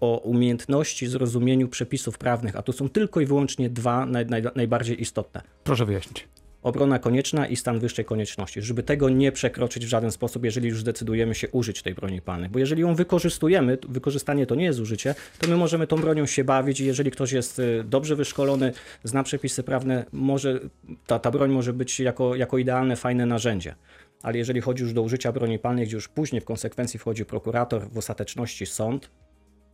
o 0.00 0.18
umiejętności 0.18 1.06
zrozumieniu 1.06 1.68
przepisów 1.68 2.18
prawnych, 2.18 2.56
a 2.56 2.62
tu 2.62 2.72
są 2.72 2.88
tylko 2.88 3.20
i 3.20 3.26
wyłącznie 3.26 3.70
dwa 3.70 4.06
naj, 4.06 4.26
naj, 4.26 4.42
najbardziej 4.54 5.02
istotne. 5.02 5.42
Proszę 5.64 5.84
wyjaśnić. 5.84 6.28
Obrona 6.62 6.98
konieczna 6.98 7.46
i 7.46 7.56
stan 7.56 7.78
wyższej 7.78 8.04
konieczności, 8.04 8.62
żeby 8.62 8.82
tego 8.82 9.08
nie 9.08 9.32
przekroczyć 9.32 9.86
w 9.86 9.88
żaden 9.88 10.12
sposób, 10.12 10.44
jeżeli 10.44 10.68
już 10.68 10.80
zdecydujemy 10.80 11.34
się 11.34 11.48
użyć 11.48 11.82
tej 11.82 11.94
broni 11.94 12.22
palnej. 12.22 12.50
Bo 12.50 12.58
jeżeli 12.58 12.82
ją 12.82 12.94
wykorzystujemy, 12.94 13.78
wykorzystanie 13.88 14.46
to 14.46 14.54
nie 14.54 14.64
jest 14.64 14.80
użycie, 14.80 15.14
to 15.38 15.48
my 15.48 15.56
możemy 15.56 15.86
tą 15.86 15.96
bronią 15.96 16.26
się 16.26 16.44
bawić 16.44 16.80
i 16.80 16.86
jeżeli 16.86 17.10
ktoś 17.10 17.32
jest 17.32 17.58
y, 17.58 17.84
dobrze 17.84 18.16
wyszkolony, 18.16 18.72
zna 19.04 19.22
przepisy 19.22 19.62
prawne, 19.62 20.04
może, 20.12 20.60
ta, 21.06 21.18
ta 21.18 21.30
broń 21.30 21.50
może 21.50 21.72
być 21.72 22.00
jako, 22.00 22.34
jako 22.34 22.58
idealne, 22.58 22.96
fajne 22.96 23.26
narzędzie. 23.26 23.74
Ale 24.22 24.38
jeżeli 24.38 24.60
chodzi 24.60 24.82
już 24.82 24.92
do 24.92 25.02
użycia 25.02 25.32
broni 25.32 25.58
palnej, 25.58 25.86
gdzie 25.86 25.96
już 25.96 26.08
później 26.08 26.40
w 26.40 26.44
konsekwencji 26.44 26.98
wchodzi 26.98 27.24
prokurator, 27.24 27.90
w 27.90 27.98
ostateczności 27.98 28.66
sąd, 28.66 29.10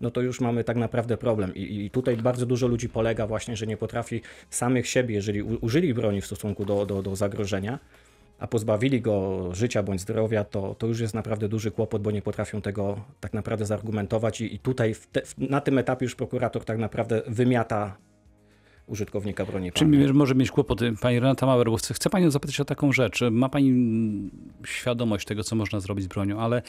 no 0.00 0.10
to 0.10 0.22
już 0.22 0.40
mamy 0.40 0.64
tak 0.64 0.76
naprawdę 0.76 1.16
problem. 1.16 1.54
I, 1.54 1.84
I 1.84 1.90
tutaj 1.90 2.16
bardzo 2.16 2.46
dużo 2.46 2.66
ludzi 2.66 2.88
polega 2.88 3.26
właśnie, 3.26 3.56
że 3.56 3.66
nie 3.66 3.76
potrafi 3.76 4.20
samych 4.50 4.86
siebie, 4.86 5.14
jeżeli 5.14 5.42
u, 5.42 5.58
użyli 5.64 5.94
broni 5.94 6.20
w 6.20 6.26
stosunku 6.26 6.64
do, 6.64 6.86
do, 6.86 7.02
do 7.02 7.16
zagrożenia, 7.16 7.78
a 8.38 8.46
pozbawili 8.46 9.00
go 9.00 9.48
życia 9.54 9.82
bądź 9.82 10.00
zdrowia, 10.00 10.44
to, 10.44 10.74
to 10.74 10.86
już 10.86 11.00
jest 11.00 11.14
naprawdę 11.14 11.48
duży 11.48 11.70
kłopot, 11.70 12.02
bo 12.02 12.10
nie 12.10 12.22
potrafią 12.22 12.60
tego 12.60 13.00
tak 13.20 13.34
naprawdę 13.34 13.66
zargumentować. 13.66 14.40
I, 14.40 14.54
i 14.54 14.58
tutaj 14.58 14.94
te, 15.12 15.22
na 15.38 15.60
tym 15.60 15.78
etapie 15.78 16.04
już 16.04 16.14
prokurator 16.14 16.64
tak 16.64 16.78
naprawdę 16.78 17.22
wymiata 17.26 17.96
użytkownika 18.86 19.44
broni 19.44 19.72
Czym 19.72 19.90
palnej. 19.90 20.12
może 20.12 20.34
mieć 20.34 20.50
kłopoty? 20.50 20.94
Pani 21.00 21.20
Renata 21.20 21.46
Mauer, 21.46 21.70
bo 21.70 21.76
chcę, 21.76 21.94
chcę 21.94 22.10
Panią 22.10 22.30
zapytać 22.30 22.60
o 22.60 22.64
taką 22.64 22.92
rzecz. 22.92 23.20
Ma 23.30 23.48
Pani 23.48 23.72
świadomość 24.66 25.26
tego, 25.26 25.44
co 25.44 25.56
można 25.56 25.80
zrobić 25.80 26.04
z 26.04 26.08
bronią, 26.08 26.40
ale 26.40 26.62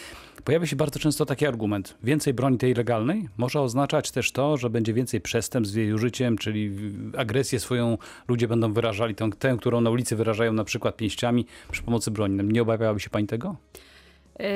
pojawia 0.43 0.65
się 0.67 0.75
bardzo 0.75 0.99
często 0.99 1.25
taki 1.25 1.45
argument. 1.45 1.97
Więcej 2.03 2.33
broni 2.33 2.57
tej 2.57 2.73
legalnej 2.73 3.29
może 3.37 3.61
oznaczać 3.61 4.11
też 4.11 4.31
to, 4.31 4.57
że 4.57 4.69
będzie 4.69 4.93
więcej 4.93 5.21
przestępstw 5.21 5.73
z 5.73 5.75
jej 5.75 5.93
użyciem, 5.93 6.37
czyli 6.37 6.71
agresję 7.17 7.59
swoją 7.59 7.97
ludzie 8.27 8.47
będą 8.47 8.73
wyrażali, 8.73 9.15
tę, 9.15 9.29
tę 9.39 9.55
którą 9.59 9.81
na 9.81 9.89
ulicy 9.89 10.15
wyrażają 10.15 10.53
na 10.53 10.63
przykład 10.63 10.97
pięściami 10.97 11.45
przy 11.71 11.83
pomocy 11.83 12.11
broni. 12.11 12.43
Nie 12.43 12.61
obawiałaby 12.61 12.99
się 12.99 13.09
Pani 13.09 13.27
tego? 13.27 13.55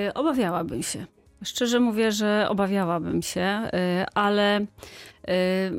Y, 0.08 0.13
Obawiałabym 0.13 0.84
się. 0.84 1.06
Szczerze 1.43 1.80
mówię, 1.80 2.12
że 2.12 2.45
obawiałabym 2.49 3.21
się, 3.21 3.62
y, 4.01 4.06
ale 4.13 4.60
y, 4.60 4.65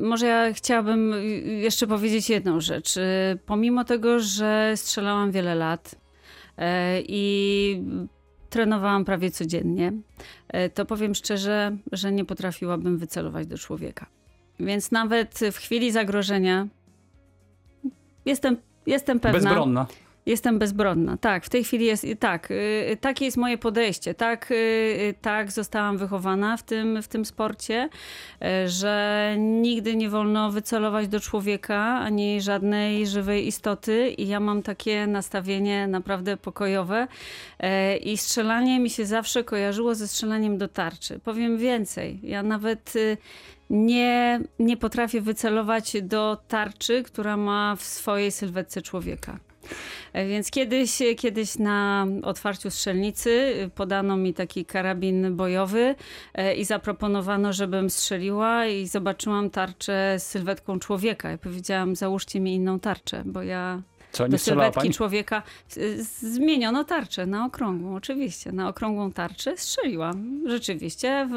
może 0.01 0.25
ja 0.25 0.53
chciałabym 0.53 1.13
y, 1.13 1.25
jeszcze 1.43 1.87
powiedzieć 1.87 2.29
jedną 2.29 2.61
rzecz. 2.61 2.95
Pomimo 3.45 3.83
tego, 3.83 4.19
że 4.19 4.73
strzelałam 4.75 5.31
wiele 5.31 5.55
lat 5.55 5.95
i 7.07 7.83
trenowałam 8.49 9.05
prawie 9.05 9.31
codziennie, 9.31 9.93
to 10.73 10.85
powiem 10.85 11.15
szczerze, 11.15 11.77
że 11.91 12.11
nie 12.11 12.25
potrafiłabym 12.25 12.97
wycelować 12.97 13.47
do 13.47 13.57
człowieka. 13.57 14.05
Więc 14.59 14.91
nawet 14.91 15.39
w 15.51 15.57
chwili 15.57 15.91
zagrożenia 15.91 16.67
jestem, 18.25 18.57
jestem 18.85 19.19
pewna. 19.19 19.39
Bezbronna. 19.39 19.87
Jestem 20.25 20.59
bezbronna. 20.59 21.17
Tak, 21.17 21.45
w 21.45 21.49
tej 21.49 21.63
chwili 21.63 21.85
jest 21.85 22.05
tak. 22.19 22.51
y, 22.51 22.97
Takie 23.01 23.25
jest 23.25 23.37
moje 23.37 23.57
podejście. 23.57 24.13
Tak, 24.13 24.51
y, 24.51 25.13
tak 25.21 25.51
zostałam 25.51 25.97
wychowana 25.97 26.57
w 26.57 26.63
tym, 26.63 27.01
w 27.01 27.07
tym 27.07 27.25
sporcie, 27.25 27.89
y, 28.65 28.69
że 28.69 29.35
nigdy 29.39 29.95
nie 29.95 30.09
wolno 30.09 30.51
wycelować 30.51 31.07
do 31.07 31.19
człowieka 31.19 31.77
ani 31.99 32.41
żadnej 32.41 33.07
żywej 33.07 33.47
istoty. 33.47 34.09
I 34.09 34.27
ja 34.27 34.39
mam 34.39 34.61
takie 34.61 35.07
nastawienie 35.07 35.87
naprawdę 35.87 36.37
pokojowe. 36.37 37.07
Y, 37.63 37.97
I 37.97 38.17
strzelanie 38.17 38.79
mi 38.79 38.89
się 38.89 39.05
zawsze 39.05 39.43
kojarzyło 39.43 39.95
ze 39.95 40.07
strzelaniem 40.07 40.57
do 40.57 40.67
tarczy. 40.67 41.19
Powiem 41.19 41.57
więcej. 41.57 42.19
Ja 42.23 42.43
nawet. 42.43 42.95
y, 42.95 43.17
Nie, 43.69 44.41
nie 44.59 44.77
potrafię 44.77 45.21
wycelować 45.21 45.97
do 46.01 46.37
tarczy, 46.47 47.03
która 47.03 47.37
ma 47.37 47.75
w 47.75 47.83
swojej 47.83 48.31
sylwetce 48.31 48.81
człowieka. 48.81 49.39
E, 50.13 50.27
Więc 50.27 50.51
kiedyś, 50.51 50.99
kiedyś 51.17 51.57
na 51.59 52.07
otwarciu 52.23 52.71
strzelnicy 52.71 53.29
y, 53.29 53.69
podano 53.75 54.17
mi 54.17 54.33
taki 54.33 54.65
karabin 54.65 55.35
bojowy 55.35 55.95
e, 56.33 56.55
i 56.55 56.65
zaproponowano, 56.65 57.53
żebym 57.53 57.89
strzeliła 57.89 58.67
i 58.67 58.87
zobaczyłam 58.87 59.49
tarczę 59.49 60.15
z 60.19 60.23
sylwetką 60.23 60.79
człowieka. 60.79 61.33
I 61.33 61.37
powiedziałam, 61.37 61.95
załóżcie 61.95 62.39
mi 62.39 62.55
inną 62.55 62.79
tarczę, 62.79 63.23
bo 63.25 63.43
ja 63.43 63.81
Co, 64.11 64.23
nie 64.23 64.31
do 64.31 64.37
sylwetki 64.37 64.79
pani? 64.79 64.93
człowieka 64.93 65.43
zmieniono 66.21 66.83
tarczę 66.83 67.25
na 67.25 67.45
okrągłą, 67.45 67.95
oczywiście. 67.95 68.51
Na 68.51 68.67
okrągłą 68.69 69.11
tarczę 69.11 69.57
strzeliłam. 69.57 70.41
Rzeczywiście. 70.45 71.29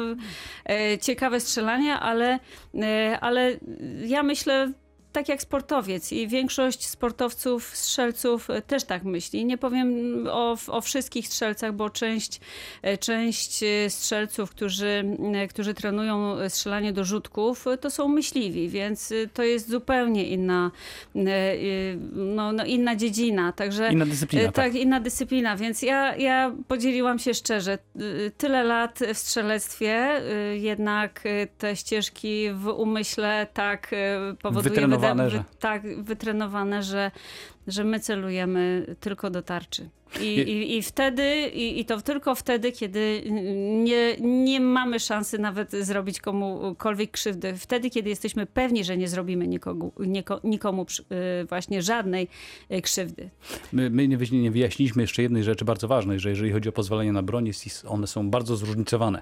E, 0.69 0.97
ciekawe 0.97 1.39
strzelanie, 1.39 1.93
ale, 1.99 2.39
e, 2.75 3.17
ale 3.21 3.57
ja 4.05 4.23
myślę 4.23 4.71
tak 5.17 5.29
jak 5.29 5.41
sportowiec 5.41 6.11
i 6.11 6.27
większość 6.27 6.87
sportowców, 6.87 7.75
strzelców 7.75 8.49
e, 8.49 8.61
też 8.61 8.83
tak 8.83 9.03
myśli. 9.03 9.45
Nie 9.45 9.57
powiem 9.57 9.89
o, 10.31 10.57
o 10.67 10.81
wszystkich 10.81 11.27
strzelcach, 11.27 11.73
bo 11.73 11.89
część, 11.89 12.39
e, 12.81 12.97
część 12.97 13.63
e, 13.63 13.89
strzelców, 13.89 14.51
którzy, 14.51 15.17
którzy 15.49 15.73
trenują 15.73 16.35
strzelanie 16.49 16.93
do 16.93 17.03
rzutków, 17.03 17.65
to 17.81 17.89
są 17.89 18.07
myśliwi, 18.07 18.69
więc 18.69 19.13
to 19.33 19.43
jest 19.43 19.69
zupełnie 19.69 20.27
inna, 20.27 20.71
no, 22.13 22.51
no, 22.51 22.65
inna 22.65 22.95
dziedzina. 22.95 23.51
Także 23.51 23.93
Inna 23.93 24.05
dyscyplina, 24.05 24.45
tak. 24.45 24.55
Tak, 24.55 24.75
inna 24.75 24.99
dyscyplina, 24.99 25.55
więc 25.55 25.81
ja, 25.81 26.15
ja 26.15 26.55
podzieliłam 26.67 27.19
się 27.19 27.33
szczerze. 27.33 27.77
Tyle 28.37 28.63
lat 28.63 28.99
w 29.13 29.17
strzelectwie, 29.17 30.21
jednak 30.53 31.23
te 31.57 31.75
ścieżki 31.75 32.49
w 32.53 32.67
umyśle 32.67 33.47
tak 33.53 33.95
powoduje... 34.41 34.75
Wytrenowane, 35.15 35.29
wyda- 35.29 35.37
że- 35.51 35.59
Tak, 35.59 36.03
wytrenowane, 36.03 36.83
że, 36.83 37.11
że 37.67 37.83
my 37.83 37.99
celujemy 37.99 38.85
tylko 38.99 39.29
do 39.29 39.41
tarczy. 39.41 39.89
I, 40.21 40.25
I- 40.25 40.77
i, 40.77 40.81
wtedy, 40.81 41.47
i, 41.53 41.79
i 41.79 41.85
to 41.85 42.01
tylko 42.01 42.35
wtedy, 42.35 42.71
kiedy 42.71 43.23
nie, 43.83 44.17
nie 44.21 44.59
mamy 44.59 44.99
szansy 44.99 45.37
nawet 45.39 45.71
zrobić 45.71 46.19
komukolwiek 46.21 47.11
krzywdy. 47.11 47.57
Wtedy, 47.57 47.89
kiedy 47.89 48.09
jesteśmy 48.09 48.45
pewni, 48.45 48.83
że 48.83 48.97
nie 48.97 49.07
zrobimy 49.07 49.47
nikogo, 49.47 49.91
niko, 49.99 50.41
nikomu 50.43 50.85
y, 51.41 51.45
właśnie 51.45 51.81
żadnej 51.81 52.27
y, 52.71 52.81
krzywdy. 52.81 53.29
My, 53.73 53.89
my 53.89 54.07
nie, 54.07 54.17
nie 54.31 54.51
wyjaśniliśmy 54.51 55.03
jeszcze 55.03 55.21
jednej 55.21 55.43
rzeczy 55.43 55.65
bardzo 55.65 55.87
ważnej, 55.87 56.19
że 56.19 56.29
jeżeli 56.29 56.51
chodzi 56.51 56.69
o 56.69 56.71
pozwolenie 56.71 57.11
na 57.11 57.23
broń, 57.23 57.51
one 57.87 58.07
są 58.07 58.29
bardzo 58.29 58.55
zróżnicowane. 58.55 59.21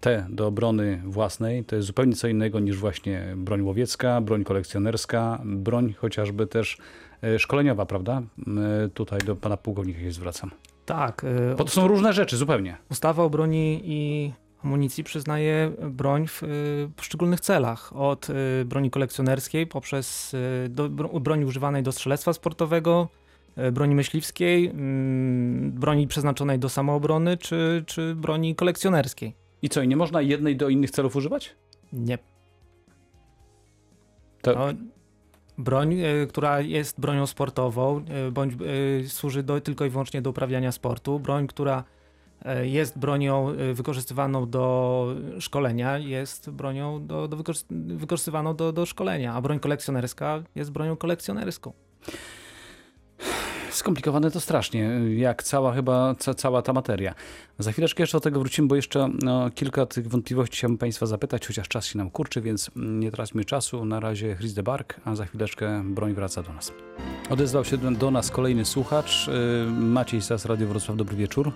Te 0.00 0.26
do 0.30 0.46
obrony 0.46 1.02
własnej 1.04 1.64
to 1.64 1.76
jest 1.76 1.86
zupełnie 1.86 2.12
co 2.12 2.28
innego 2.28 2.60
niż 2.60 2.76
właśnie 2.76 3.34
broń 3.36 3.62
łowiecka, 3.62 4.20
broń 4.20 4.44
kolekcjonerska, 4.44 5.40
broń 5.44 5.92
chociażby 5.98 6.46
też 6.46 6.78
e, 7.22 7.38
szkoleniowa, 7.38 7.86
prawda? 7.86 8.22
E, 8.84 8.88
Tutaj 8.88 9.18
do 9.20 9.36
pana 9.36 9.56
pułkownika 9.56 10.00
się 10.00 10.12
zwracam. 10.12 10.50
Tak, 10.86 11.24
y, 11.24 11.54
Bo 11.58 11.64
to 11.64 11.70
są 11.70 11.88
różne 11.88 12.12
rzeczy 12.12 12.36
zupełnie. 12.36 12.76
Ustawa 12.90 13.22
o 13.22 13.30
broni 13.30 13.80
i 13.84 14.32
amunicji 14.64 15.04
przyznaje 15.04 15.72
broń 15.90 16.26
w 16.26 16.42
y, 16.42 16.46
poszczególnych 16.96 17.40
celach. 17.40 17.96
Od 17.96 18.28
broni 18.64 18.90
kolekcjonerskiej 18.90 19.66
poprzez 19.66 20.36
do, 20.68 20.88
bro- 20.90 21.20
broni 21.20 21.44
używanej 21.44 21.82
do 21.82 21.92
strzelectwa 21.92 22.32
sportowego, 22.32 23.08
broni 23.72 23.94
myśliwskiej, 23.94 24.66
mm, 24.66 25.72
broni 25.72 26.06
przeznaczonej 26.08 26.58
do 26.58 26.68
samoobrony 26.68 27.36
czy, 27.36 27.84
czy 27.86 28.14
broni 28.14 28.54
kolekcjonerskiej. 28.54 29.34
I 29.62 29.68
co, 29.68 29.82
i 29.82 29.88
nie 29.88 29.96
można 29.96 30.22
jednej 30.22 30.56
do 30.56 30.68
innych 30.68 30.90
celów 30.90 31.16
używać? 31.16 31.56
Nie. 31.92 32.18
To- 34.42 34.54
No, 34.54 34.66
broń, 35.58 35.92
y, 36.00 36.26
która 36.28 36.60
jest 36.60 37.00
bronią 37.00 37.26
sportową, 37.26 38.04
y, 38.28 38.32
bądź 38.32 38.54
y, 39.04 39.08
służy 39.08 39.42
do, 39.42 39.60
tylko 39.60 39.84
i 39.84 39.90
wyłącznie 39.90 40.22
do 40.22 40.30
uprawiania 40.30 40.72
sportu, 40.72 41.20
broń, 41.20 41.46
która 41.46 41.84
jest 42.62 42.98
bronią 42.98 43.52
wykorzystywaną 43.74 44.50
do 44.50 45.06
szkolenia, 45.38 45.98
jest 45.98 46.50
bronią 46.50 47.06
do, 47.06 47.28
do 47.28 47.36
wykorzy- 47.36 47.64
wykorzystywaną 47.96 48.56
do, 48.56 48.72
do 48.72 48.86
szkolenia, 48.86 49.34
a 49.34 49.40
broń 49.40 49.60
kolekcjonerska 49.60 50.42
jest 50.54 50.70
bronią 50.70 50.96
kolekcjonerską. 50.96 51.72
Skomplikowane 53.80 54.30
to 54.30 54.40
strasznie, 54.40 54.90
jak 55.16 55.42
cała 55.42 55.72
chyba 55.72 56.14
ca, 56.14 56.34
cała 56.34 56.62
ta 56.62 56.72
materia. 56.72 57.14
Za 57.58 57.72
chwileczkę 57.72 58.02
jeszcze 58.02 58.16
do 58.16 58.20
tego 58.20 58.40
wrócimy, 58.40 58.68
bo 58.68 58.76
jeszcze 58.76 59.08
no, 59.22 59.50
kilka 59.50 59.86
tych 59.86 60.08
wątpliwości 60.08 60.56
chciałbym 60.56 60.78
Państwa 60.78 61.06
zapytać, 61.06 61.46
chociaż 61.46 61.68
czas 61.68 61.86
się 61.86 61.98
nam 61.98 62.10
kurczy, 62.10 62.40
więc 62.40 62.70
nie 62.76 63.10
traćmy 63.10 63.44
czasu. 63.44 63.84
Na 63.84 64.00
razie 64.00 64.36
Chris 64.36 64.54
de 64.54 64.62
Bark, 64.62 65.00
a 65.04 65.14
za 65.14 65.24
chwileczkę 65.26 65.82
broń 65.84 66.14
wraca 66.14 66.42
do 66.42 66.52
nas. 66.52 66.72
Odezwał 67.30 67.64
się 67.64 67.76
do, 67.76 68.10
nas 68.10 68.30
kolejny 68.30 68.64
słuchacz, 68.64 69.28
yy, 69.28 69.32
Maciej 69.72 70.22
Sas, 70.22 70.46
Radio 70.46 70.66
Wrocław, 70.66 70.96
dobry 70.96 71.16
wieczór. 71.16 71.52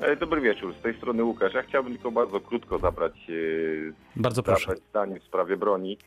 E, 0.00 0.16
Dobry 0.16 0.40
wieczór, 0.40 0.74
z 0.80 0.82
tej 0.82 0.96
strony 0.96 1.24
Łukasz. 1.24 1.54
Ja 1.54 1.62
chciałbym 1.62 1.92
tylko 1.92 2.10
bardzo 2.10 2.40
krótko 2.40 2.78
zabrać, 2.78 3.12
e, 3.28 3.92
Bardzo 4.16 4.42
proszę. 4.42 4.60
zabrać 4.60 4.82
zdanie 4.90 5.20
w 5.20 5.24
sprawie 5.24 5.56
broni. 5.56 5.98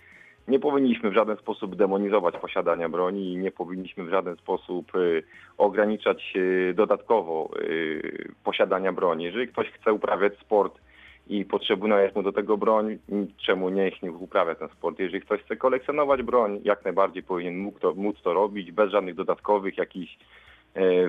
Nie 0.48 0.60
powinniśmy 0.60 1.10
w 1.10 1.14
żaden 1.14 1.38
sposób 1.38 1.76
demonizować 1.76 2.38
posiadania 2.38 2.90
broni 2.90 3.34
i 3.34 3.38
nie 3.38 3.52
powinniśmy 3.52 4.04
w 4.04 4.10
żaden 4.10 4.36
sposób 4.36 4.92
e, 4.96 5.00
ograniczać 5.58 6.34
e, 6.36 6.74
dodatkowo 6.74 7.50
e, 7.56 7.64
posiadania 8.44 8.94
broni. 8.94 9.24
Jeżeli 9.24 9.48
ktoś 9.48 9.68
chce 9.72 9.94
uprawiać 9.94 10.40
sport 10.40 10.80
i 11.28 11.46
potrzebna 11.46 12.02
jest 12.02 12.16
mu 12.16 12.24
do 12.24 12.32
tego 12.32 12.58
broń, 12.58 12.98
czemu 13.38 13.70
nie 13.70 13.84
niech 13.84 14.04
nie 14.04 14.12
uprawia 14.12 14.56
ten 14.56 14.70
sport. 14.70 15.00
Jeżeli 15.00 15.22
ktoś 15.22 15.42
chce 15.42 15.56
kolekcjonować 15.56 16.24
broń, 16.24 16.60
jak 16.64 16.84
najbardziej 16.86 17.24
powinien 17.24 17.58
mógł 17.58 17.80
to, 17.80 17.94
móc 17.94 18.22
to 18.22 18.34
robić 18.34 18.72
bez 18.72 18.92
żadnych 18.92 19.16
dodatkowych 19.16 19.78
jakichś 19.78 20.18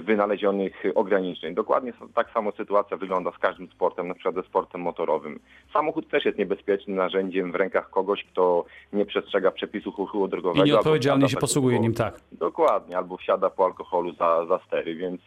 wynalezionych 0.02 0.82
ograniczeń. 0.94 1.54
Dokładnie 1.54 1.92
tak 2.14 2.30
samo 2.30 2.52
sytuacja 2.52 2.96
wygląda 2.96 3.30
z 3.30 3.38
każdym 3.38 3.68
sportem, 3.68 4.08
na 4.08 4.14
przykład 4.14 4.34
ze 4.34 4.42
sportem 4.42 4.80
motorowym. 4.80 5.40
Samochód 5.72 6.08
też 6.10 6.24
jest 6.24 6.38
niebezpiecznym 6.38 6.96
narzędziem 6.96 7.52
w 7.52 7.54
rękach 7.54 7.90
kogoś, 7.90 8.24
kto 8.24 8.64
nie 8.92 9.06
przestrzega 9.06 9.50
przepisów 9.50 9.98
ruchu 9.98 10.28
drogowego. 10.28 10.64
I 10.64 10.68
nieodpowiedzialnie 10.68 11.28
się 11.28 11.34
tak 11.34 11.40
posługuje 11.40 11.76
po- 11.76 11.82
nim, 11.82 11.94
tak. 11.94 12.20
Dokładnie, 12.32 12.96
albo 12.96 13.16
wsiada 13.16 13.50
po 13.50 13.64
alkoholu 13.64 14.12
za, 14.12 14.46
za 14.46 14.58
stery, 14.66 14.94
więc 14.94 15.20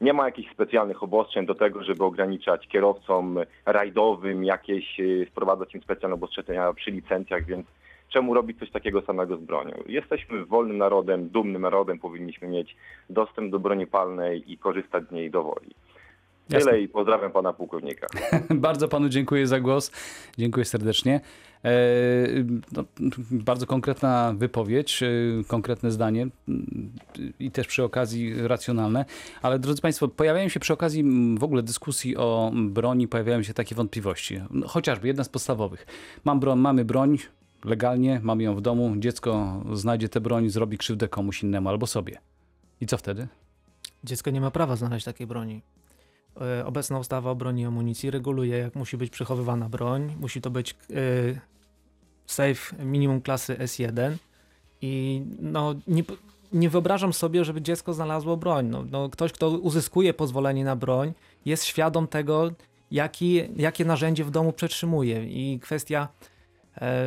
nie 0.00 0.12
ma 0.12 0.24
jakichś 0.26 0.52
specjalnych 0.52 1.02
obostrzeń 1.02 1.46
do 1.46 1.54
tego, 1.54 1.84
żeby 1.84 2.04
ograniczać 2.04 2.68
kierowcom 2.68 3.38
rajdowym 3.66 4.44
jakieś, 4.44 5.00
y, 5.00 5.26
wprowadzać 5.30 5.74
im 5.74 5.82
specjalne 5.82 6.14
obostrzenia 6.14 6.72
przy 6.72 6.90
licencjach, 6.90 7.44
więc 7.44 7.66
czemu 8.12 8.34
robić 8.34 8.58
coś 8.58 8.70
takiego 8.70 9.02
samego 9.02 9.36
z 9.36 9.40
bronią? 9.40 9.74
Jesteśmy 9.86 10.44
wolnym 10.44 10.78
narodem, 10.78 11.28
dumnym 11.28 11.62
narodem, 11.62 11.98
powinniśmy 11.98 12.48
mieć 12.48 12.76
dostęp 13.10 13.50
do 13.50 13.58
broni 13.58 13.86
palnej 13.86 14.52
i 14.52 14.58
korzystać 14.58 15.04
z 15.08 15.12
niej 15.12 15.30
do 15.30 15.42
woli. 15.42 15.74
Tyle 16.48 16.80
i 16.80 16.88
pozdrawiam 16.88 17.32
pana 17.32 17.52
pułkownika. 17.52 18.06
Bardzo 18.50 18.88
panu 18.88 19.08
dziękuję 19.08 19.46
za 19.46 19.60
głos. 19.60 19.92
Dziękuję 20.38 20.64
serdecznie. 20.64 21.20
E, 21.64 21.70
no, 22.72 22.84
bardzo 23.30 23.66
konkretna 23.66 24.34
wypowiedź, 24.36 25.02
e, 25.02 25.06
konkretne 25.48 25.90
zdanie 25.90 26.26
mm, 26.48 26.92
i 27.40 27.50
też 27.50 27.66
przy 27.66 27.84
okazji 27.84 28.34
racjonalne. 28.48 29.04
Ale 29.42 29.58
drodzy 29.58 29.82
Państwo, 29.82 30.08
pojawiają 30.08 30.48
się 30.48 30.60
przy 30.60 30.72
okazji 30.72 31.00
mm, 31.00 31.38
w 31.38 31.44
ogóle 31.44 31.62
dyskusji 31.62 32.16
o 32.16 32.52
broni, 32.54 33.08
pojawiają 33.08 33.42
się 33.42 33.54
takie 33.54 33.74
wątpliwości. 33.74 34.40
No, 34.50 34.68
chociażby 34.68 35.06
jedna 35.06 35.24
z 35.24 35.28
podstawowych. 35.28 35.86
Mam 36.24 36.40
broń, 36.40 36.58
mamy 36.58 36.84
broń 36.84 37.18
legalnie, 37.64 38.20
mamy 38.22 38.42
ją 38.42 38.54
w 38.54 38.60
domu, 38.60 38.94
dziecko 38.98 39.62
znajdzie 39.72 40.08
tę 40.08 40.20
broń, 40.20 40.50
zrobi 40.50 40.78
krzywdę 40.78 41.08
komuś 41.08 41.42
innemu 41.42 41.68
albo 41.68 41.86
sobie. 41.86 42.18
I 42.80 42.86
co 42.86 42.98
wtedy? 42.98 43.28
Dziecko 44.04 44.30
nie 44.30 44.40
ma 44.40 44.50
prawa 44.50 44.76
znaleźć 44.76 45.04
takiej 45.04 45.26
broni. 45.26 45.62
E, 46.40 46.66
Obecna 46.66 46.98
ustawa 46.98 47.30
o 47.30 47.34
broni 47.34 47.62
i 47.62 47.64
amunicji 47.64 48.10
reguluje, 48.10 48.58
jak 48.58 48.74
musi 48.74 48.96
być 48.96 49.10
przechowywana 49.10 49.68
broń. 49.68 50.16
Musi 50.20 50.40
to 50.40 50.50
być 50.50 50.70
e, 50.70 50.74
safe 52.26 52.84
minimum 52.84 53.20
klasy 53.20 53.54
S1 53.54 54.16
i 54.80 55.22
no, 55.40 55.74
nie, 55.88 56.02
nie 56.52 56.70
wyobrażam 56.70 57.12
sobie, 57.12 57.44
żeby 57.44 57.62
dziecko 57.62 57.94
znalazło 57.94 58.36
broń. 58.36 58.66
No, 58.68 58.84
no, 58.90 59.08
ktoś, 59.08 59.32
kto 59.32 59.50
uzyskuje 59.50 60.14
pozwolenie 60.14 60.64
na 60.64 60.76
broń, 60.76 61.12
jest 61.44 61.64
świadom 61.64 62.08
tego, 62.08 62.50
jaki, 62.90 63.42
jakie 63.56 63.84
narzędzie 63.84 64.24
w 64.24 64.30
domu 64.30 64.52
przetrzymuje. 64.52 65.26
I 65.26 65.60
kwestia 65.60 66.08
e, 66.80 67.04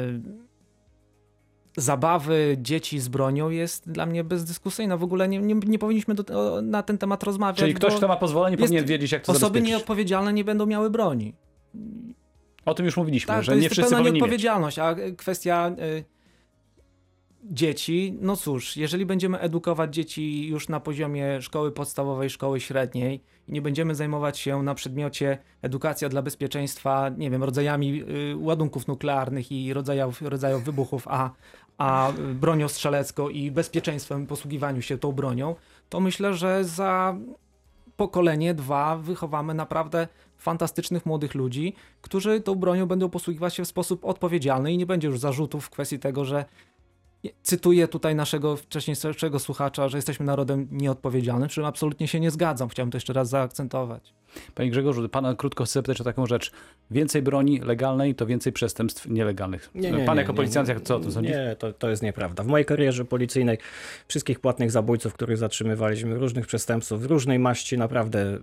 zabawy 1.77 2.57
dzieci 2.61 2.99
z 2.99 3.07
bronią 3.07 3.49
jest 3.49 3.91
dla 3.91 4.05
mnie 4.05 4.23
bezdyskusyjna. 4.23 4.97
W 4.97 5.03
ogóle 5.03 5.27
nie, 5.27 5.39
nie, 5.39 5.55
nie 5.55 5.79
powinniśmy 5.79 6.15
do, 6.15 6.53
o, 6.53 6.61
na 6.61 6.83
ten 6.83 6.97
temat 6.97 7.23
rozmawiać. 7.23 7.59
Czyli 7.59 7.73
ktoś, 7.73 7.95
kto 7.95 8.07
ma 8.07 8.15
pozwolenie, 8.15 8.57
powinien 8.57 8.85
wiedzieć, 8.85 9.11
jak 9.11 9.25
to 9.25 9.31
Osoby 9.31 9.61
nieodpowiedzialne 9.61 10.33
nie 10.33 10.43
będą 10.43 10.65
miały 10.65 10.89
broni. 10.89 11.33
O 12.65 12.73
tym 12.73 12.85
już 12.85 12.97
mówiliśmy, 12.97 13.27
Tak, 13.33 13.43
że 13.43 13.51
to 13.51 13.55
nie 13.55 13.63
jest 13.63 13.73
wszyscy 13.73 13.89
pełna 13.89 13.97
powinni 13.97 14.13
mieć. 14.13 14.21
nieodpowiedzialność, 14.21 14.79
a 14.79 14.95
kwestia 15.17 15.71
y, 15.79 16.03
dzieci, 17.43 18.17
no 18.21 18.35
cóż, 18.35 18.77
jeżeli 18.77 19.05
będziemy 19.05 19.39
edukować 19.39 19.95
dzieci 19.95 20.47
już 20.47 20.69
na 20.69 20.79
poziomie 20.79 21.41
szkoły 21.41 21.71
podstawowej, 21.71 22.29
szkoły 22.29 22.59
średniej 22.59 23.23
i 23.47 23.51
nie 23.51 23.61
będziemy 23.61 23.95
zajmować 23.95 24.39
się 24.39 24.63
na 24.63 24.75
przedmiocie 24.75 25.38
edukacja 25.61 26.09
dla 26.09 26.21
bezpieczeństwa, 26.21 27.09
nie 27.17 27.31
wiem, 27.31 27.43
rodzajami 27.43 28.03
y, 28.31 28.35
ładunków 28.38 28.88
nuklearnych 28.88 29.51
i 29.51 29.73
rodzajów, 29.73 30.21
rodzajów 30.21 30.63
wybuchów, 30.63 31.07
a, 31.07 31.31
a 31.77 32.11
bronią 32.33 32.67
strzelecką 32.67 33.29
i 33.29 33.51
bezpieczeństwem 33.51 34.27
posługiwaniu 34.27 34.81
się 34.81 34.97
tą 34.97 35.11
bronią, 35.11 35.55
to 35.89 35.99
myślę, 35.99 36.33
że 36.33 36.63
za 36.63 37.15
pokolenie, 37.97 38.53
dwa 38.53 38.97
wychowamy 38.97 39.53
naprawdę 39.53 40.07
fantastycznych 40.38 41.05
młodych 41.05 41.35
ludzi, 41.35 41.73
którzy 42.01 42.41
tą 42.41 42.55
bronią 42.55 42.85
będą 42.85 43.09
posługiwać 43.09 43.55
się 43.55 43.65
w 43.65 43.67
sposób 43.67 44.05
odpowiedzialny 44.05 44.73
i 44.73 44.77
nie 44.77 44.85
będzie 44.85 45.07
już 45.07 45.19
zarzutów 45.19 45.65
w 45.65 45.69
kwestii 45.69 45.99
tego, 45.99 46.25
że 46.25 46.45
cytuję 47.43 47.88
tutaj 47.88 48.15
naszego 48.15 48.55
wcześniejszego 48.55 49.39
słuchacza, 49.39 49.89
że 49.89 49.97
jesteśmy 49.97 50.25
narodem 50.25 50.67
nieodpowiedzialnym, 50.71 51.49
czym 51.49 51.65
absolutnie 51.65 52.07
się 52.07 52.19
nie 52.19 52.31
zgadzam. 52.31 52.69
Chciałbym 52.69 52.91
to 52.91 52.95
jeszcze 52.95 53.13
raz 53.13 53.29
zaakcentować. 53.29 54.13
Panie 54.55 54.69
Grzegorzu, 54.69 55.09
pana 55.09 55.35
krótko 55.35 55.63
chcę 55.65 55.73
zapytać 55.73 56.01
o 56.01 56.03
taką 56.03 56.25
rzecz. 56.25 56.51
Więcej 56.91 57.21
broni 57.21 57.59
legalnej 57.59 58.15
to 58.15 58.25
więcej 58.25 58.53
przestępstw 58.53 59.07
nielegalnych. 59.09 59.69
pan 60.05 60.17
jako 60.17 60.33
policjant, 60.33 60.69
jak 60.69 60.81
co 60.81 60.95
o 60.95 60.99
tym 60.99 61.11
sądzi? 61.11 61.29
Nie, 61.29 61.55
to, 61.59 61.73
to 61.73 61.89
jest 61.89 62.03
nieprawda. 62.03 62.43
W 62.43 62.47
mojej 62.47 62.65
karierze 62.65 63.05
policyjnej 63.05 63.57
wszystkich 64.07 64.39
płatnych 64.39 64.71
zabójców, 64.71 65.13
których 65.13 65.38
zatrzymywaliśmy, 65.38 66.15
różnych 66.15 66.47
przestępców, 66.47 67.05
różnej 67.05 67.39
maści, 67.39 67.77
naprawdę 67.77 68.38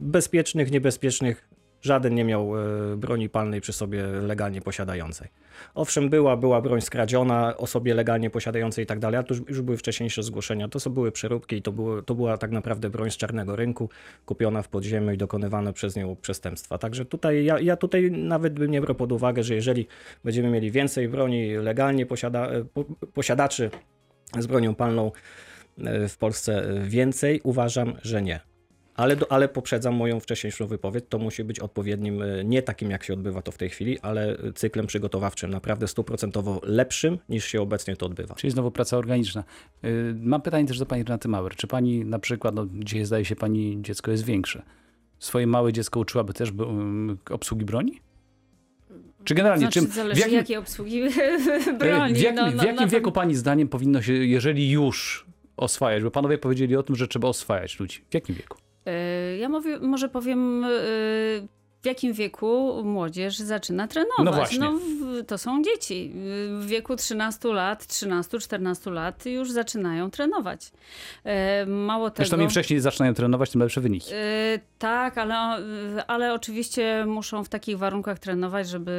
bezpiecznych, 0.00 0.70
niebezpiecznych, 0.70 1.48
żaden 1.82 2.14
nie 2.14 2.24
miał 2.24 2.58
e, 2.58 2.96
broni 2.96 3.28
palnej 3.28 3.60
przy 3.60 3.72
sobie 3.72 4.02
legalnie 4.02 4.60
posiadającej. 4.60 5.28
Owszem, 5.74 6.08
była, 6.08 6.36
była 6.36 6.60
broń 6.60 6.80
skradziona 6.80 7.56
osobie 7.56 7.94
legalnie 7.94 8.30
posiadającej 8.30 8.84
i 8.84 8.86
tak 8.86 8.98
dalej, 8.98 9.20
a 9.20 9.22
to 9.22 9.34
już, 9.34 9.48
już 9.48 9.60
były 9.60 9.76
wcześniejsze 9.76 10.22
zgłoszenia. 10.22 10.68
To 10.68 10.80
są 10.80 10.90
były 10.90 11.12
przeróbki 11.12 11.56
i 11.56 11.62
to, 11.62 11.72
było, 11.72 12.02
to 12.02 12.14
była 12.14 12.38
tak 12.38 12.50
naprawdę 12.50 12.90
broń 12.90 13.10
z 13.10 13.16
czarnego 13.16 13.56
rynku, 13.56 13.90
kupiona 14.26 14.62
w 14.62 14.68
podziemiu 14.68 15.12
i 15.12 15.16
dokonywane 15.16 15.72
przez 15.72 15.96
nią 15.96 16.16
przestępstwa. 16.16 16.78
Także 16.78 17.04
tutaj 17.04 17.44
ja, 17.44 17.60
ja 17.60 17.76
tutaj 17.76 18.10
nawet 18.10 18.54
bym 18.54 18.70
nie 18.70 18.80
brał 18.80 18.94
pod 18.94 19.12
uwagę, 19.12 19.42
że 19.42 19.54
jeżeli 19.54 19.86
będziemy 20.24 20.50
mieli 20.50 20.70
więcej 20.70 21.08
broni 21.08 21.54
legalnie 21.54 22.06
posiada, 22.06 22.46
e, 22.46 22.64
po, 22.64 22.84
posiadaczy 23.14 23.70
z 24.38 24.46
bronią 24.46 24.74
palną 24.74 25.12
e, 25.78 26.08
w 26.08 26.18
Polsce 26.18 26.68
więcej, 26.82 27.40
uważam, 27.44 27.96
że 28.02 28.22
nie. 28.22 28.49
Ale, 29.00 29.16
do, 29.16 29.32
ale 29.32 29.48
poprzedzam 29.48 29.94
moją 29.94 30.20
wcześniejszą 30.20 30.66
wypowiedź. 30.66 31.04
To 31.08 31.18
musi 31.18 31.44
być 31.44 31.60
odpowiednim, 31.60 32.22
e, 32.22 32.44
nie 32.44 32.62
takim 32.62 32.90
jak 32.90 33.04
się 33.04 33.12
odbywa 33.12 33.42
to 33.42 33.52
w 33.52 33.58
tej 33.58 33.70
chwili, 33.70 33.98
ale 33.98 34.36
cyklem 34.54 34.86
przygotowawczym, 34.86 35.50
naprawdę 35.50 35.88
stuprocentowo 35.88 36.60
lepszym 36.62 37.18
niż 37.28 37.44
się 37.44 37.60
obecnie 37.60 37.96
to 37.96 38.06
odbywa. 38.06 38.34
Czyli 38.34 38.50
znowu 38.50 38.70
praca 38.70 38.96
organiczna. 38.96 39.44
Y, 39.84 40.14
Mam 40.20 40.42
pytanie 40.42 40.66
też 40.66 40.78
do 40.78 40.86
pani 40.86 41.02
Renaty 41.02 41.28
Mauer. 41.28 41.56
Czy 41.56 41.66
pani 41.66 42.04
na 42.04 42.18
przykład, 42.18 42.54
no 42.54 42.66
dzisiaj 42.72 43.04
zdaje 43.04 43.24
się 43.24 43.36
pani 43.36 43.78
dziecko 43.82 44.10
jest 44.10 44.24
większe, 44.24 44.62
swoje 45.18 45.46
małe 45.46 45.72
dziecko 45.72 46.00
uczyłaby 46.00 46.32
też 46.32 46.52
um, 46.52 47.18
obsługi 47.30 47.64
broni? 47.64 48.00
Czy 49.24 49.34
generalnie, 49.34 49.60
znaczy, 49.60 49.80
czym, 49.80 49.90
zależy 49.90 50.16
w 50.16 50.18
jakim, 50.18 50.36
jakiej 50.36 50.56
obsługi 50.56 51.02
broni. 51.78 52.14
w 52.14 52.20
jakim, 52.20 52.34
no, 52.34 52.50
no, 52.50 52.62
w 52.62 52.64
jakim 52.64 52.76
na 52.76 52.86
wieku 52.86 53.12
pani 53.12 53.34
zdaniem 53.34 53.68
powinno 53.68 54.02
się, 54.02 54.12
jeżeli 54.12 54.70
już 54.70 55.26
oswajać, 55.56 56.02
bo 56.02 56.10
panowie 56.10 56.38
powiedzieli 56.38 56.76
o 56.76 56.82
tym, 56.82 56.96
że 56.96 57.08
trzeba 57.08 57.28
oswajać 57.28 57.80
ludzi. 57.80 58.04
W 58.10 58.14
jakim 58.14 58.34
wieku? 58.34 58.58
Y, 58.88 59.36
Ja 59.38 59.48
mówię, 59.48 59.78
może 59.78 60.08
powiem, 60.08 60.64
y, 60.64 61.48
w 61.82 61.86
jakim 61.86 62.12
wieku 62.12 62.82
młodzież 62.84 63.38
zaczyna 63.38 63.88
trenować. 63.88 64.24
No 64.24 64.32
właśnie. 64.32 64.58
w- 64.70 65.26
to 65.26 65.38
są 65.38 65.62
dzieci. 65.62 66.12
W 66.58 66.66
wieku 66.66 66.96
13 66.96 67.48
lat, 67.52 67.84
13-14 67.86 68.90
lat 68.92 69.26
już 69.26 69.50
zaczynają 69.50 70.10
trenować. 70.10 70.70
Y, 71.62 71.66
Mało 71.66 72.10
tego... 72.10 72.16
Zresztą 72.16 72.40
im 72.44 72.50
wcześniej 72.50 72.80
zaczynają 72.80 73.14
trenować, 73.14 73.50
tym 73.50 73.60
lepsze 73.60 73.80
wyniki. 73.80 74.10
Y, 74.14 74.60
tak, 74.78 75.18
ale, 75.18 75.34
ale 76.06 76.34
oczywiście 76.34 77.04
muszą 77.06 77.44
w 77.44 77.48
takich 77.48 77.78
warunkach 77.78 78.18
trenować, 78.18 78.68
żeby 78.68 78.92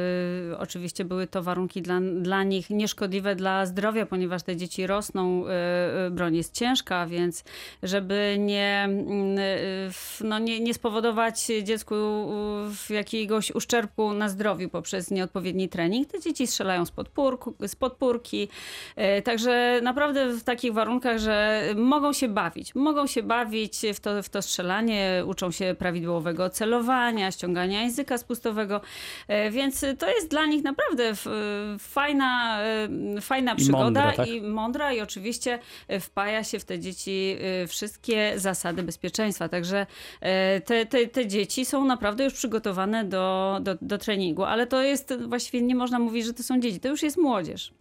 oczywiście 0.58 1.04
były 1.04 1.26
to 1.26 1.42
warunki 1.42 1.82
dla, 1.82 2.00
dla 2.20 2.42
nich 2.42 2.70
nieszkodliwe 2.70 3.34
dla 3.36 3.66
zdrowia, 3.66 4.06
ponieważ 4.06 4.42
te 4.42 4.56
dzieci 4.56 4.86
rosną, 4.86 5.44
y, 6.06 6.10
broń 6.10 6.36
jest 6.36 6.54
ciężka, 6.54 7.06
więc 7.06 7.44
żeby 7.82 8.36
nie, 8.38 8.82
mm, 8.84 9.36
no 10.20 10.38
nie, 10.38 10.60
nie 10.60 10.74
spowodować 10.74 11.46
dziecku 11.62 11.94
jakiegoś 12.90 13.50
uszczerbku 13.50 14.12
na 14.12 14.28
zdrowiu 14.28 14.68
poprzez 14.68 15.10
nieodpowiedni 15.10 15.68
trening, 15.68 16.08
te 16.08 16.20
dzieci 16.20 16.46
strzelają 16.46 16.86
z 16.86 16.90
podpórku, 16.90 17.54
z 17.66 17.76
podpórki. 17.76 18.48
Y, 19.18 19.22
Także 19.22 19.80
naprawdę 19.82 20.28
w 20.28 20.44
takich 20.44 20.72
warunkach, 20.72 21.18
że 21.18 21.64
mogą 21.76 22.12
się 22.12 22.28
bawić. 22.28 22.74
Mogą 22.74 23.06
się 23.06 23.22
bawić 23.22 23.80
w 23.94 24.00
to, 24.00 24.22
w 24.22 24.28
to 24.28 24.42
strzelanie, 24.42 25.22
uczą 25.26 25.50
się 25.50 25.74
prawidłowego 25.78 26.50
celowania, 26.50 27.30
ściągania 27.30 27.82
języka 27.82 28.18
spustowego, 28.18 28.80
E, 29.28 29.50
więc 29.50 29.84
to 29.98 30.10
jest 30.10 30.28
dla 30.28 30.46
nich 30.46 30.64
naprawdę 30.64 31.12
fajna, 31.78 32.62
e, 32.62 33.20
fajna 33.20 33.54
przygoda 33.54 33.84
mądra, 33.84 34.12
tak? 34.12 34.28
i 34.28 34.42
mądra 34.42 34.92
i 34.92 35.00
oczywiście 35.00 35.58
e, 35.88 36.00
wpaja 36.00 36.44
się 36.44 36.58
w 36.58 36.64
te 36.64 36.78
dzieci 36.78 37.36
e, 37.62 37.66
wszystkie 37.66 38.32
zasady 38.36 38.82
bezpieczeństwa. 38.82 39.48
Także 39.48 39.86
e, 40.20 40.60
te, 40.60 40.86
te, 40.86 41.06
te 41.06 41.26
dzieci 41.26 41.64
są 41.64 41.84
naprawdę 41.84 42.24
już 42.24 42.32
przygotowane 42.34 42.61
do, 43.08 43.58
do, 43.62 43.74
do 43.82 43.98
treningu, 43.98 44.42
ale 44.44 44.66
to 44.66 44.82
jest 44.82 45.14
właściwie 45.28 45.62
nie 45.62 45.74
można 45.74 45.98
mówić, 45.98 46.24
że 46.26 46.32
to 46.32 46.42
są 46.42 46.60
dzieci, 46.60 46.80
to 46.80 46.88
już 46.88 47.02
jest 47.02 47.18
młodzież. 47.18 47.72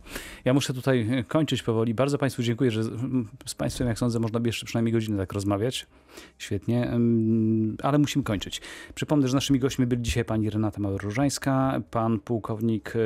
Ja 0.45 0.53
muszę 0.53 0.73
tutaj 0.73 1.07
e, 1.11 1.23
kończyć 1.23 1.63
powoli. 1.63 1.93
Bardzo 1.93 2.17
Państwu 2.17 2.43
dziękuję, 2.43 2.71
że 2.71 2.83
z- 2.83 3.55
Państwem, 3.57 3.87
jak 3.87 3.99
sądzę, 3.99 4.19
można 4.19 4.39
by 4.39 4.49
jeszcze 4.49 4.65
przynajmniej 4.65 4.93
godzinę 4.93 5.17
tak 5.17 5.33
rozmawiać. 5.33 5.87
Świetnie, 6.37 6.91
ale 7.83 7.97
musimy 7.97 8.23
kończyć. 8.23 8.61
Przypomnę, 8.95 9.27
że 9.27 9.35
naszymi 9.35 9.59
gośćmi 9.59 9.85
byli 9.85 10.01
dzisiaj 10.01 10.25
pani 10.25 10.49
Renata 10.49 10.81
Mauer-Różańska, 10.81 11.81
pan 11.91 12.19
pułkownik, 12.19 12.93
e, 12.95 12.99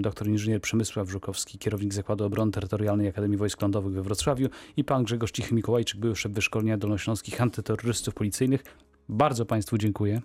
doktor 0.00 0.28
inżynier 0.28 0.60
Przemysław 0.60 1.10
Żukowski, 1.10 1.58
kierownik 1.58 1.94
Zakładu 1.94 2.24
Obrony 2.24 2.52
Terytorialnej 2.52 3.08
Akademii 3.08 3.36
Wojsk 3.38 3.62
Lądowych 3.62 3.92
we 3.92 4.02
Wrocławiu 4.02 4.48
i 4.76 4.84
pan 4.84 5.04
Grzegorz 5.04 5.32
Cichy-Mikołajczyk, 5.32 5.96
były 5.96 6.16
szef 6.16 6.32
wyszkolenia 6.32 6.76
dolnośląskich 6.78 7.40
antyterrorystów 7.40 8.14
policyjnych. 8.14 8.64
Bardzo 9.08 9.46
Państwu 9.46 9.78
dziękuję. 9.78 10.22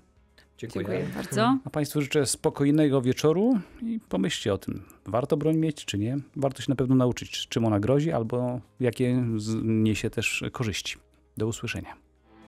Dziękuję 0.67 1.05
bardzo. 1.15 1.57
A 1.65 1.69
Państwu 1.69 2.01
życzę 2.01 2.25
spokojnego 2.25 3.01
wieczoru 3.01 3.59
i 3.81 3.99
pomyślcie 4.09 4.53
o 4.53 4.57
tym, 4.57 4.81
warto 5.05 5.37
broń 5.37 5.57
mieć 5.57 5.85
czy 5.85 5.97
nie. 5.97 6.17
Warto 6.35 6.61
się 6.61 6.65
na 6.69 6.75
pewno 6.75 6.95
nauczyć, 6.95 7.47
czym 7.47 7.65
ona 7.65 7.79
grozi 7.79 8.11
albo 8.11 8.61
jakie 8.79 9.23
z- 9.37 9.63
niesie 9.63 10.09
też 10.09 10.43
korzyści. 10.51 10.95
Do 11.37 11.47
usłyszenia. 11.47 11.95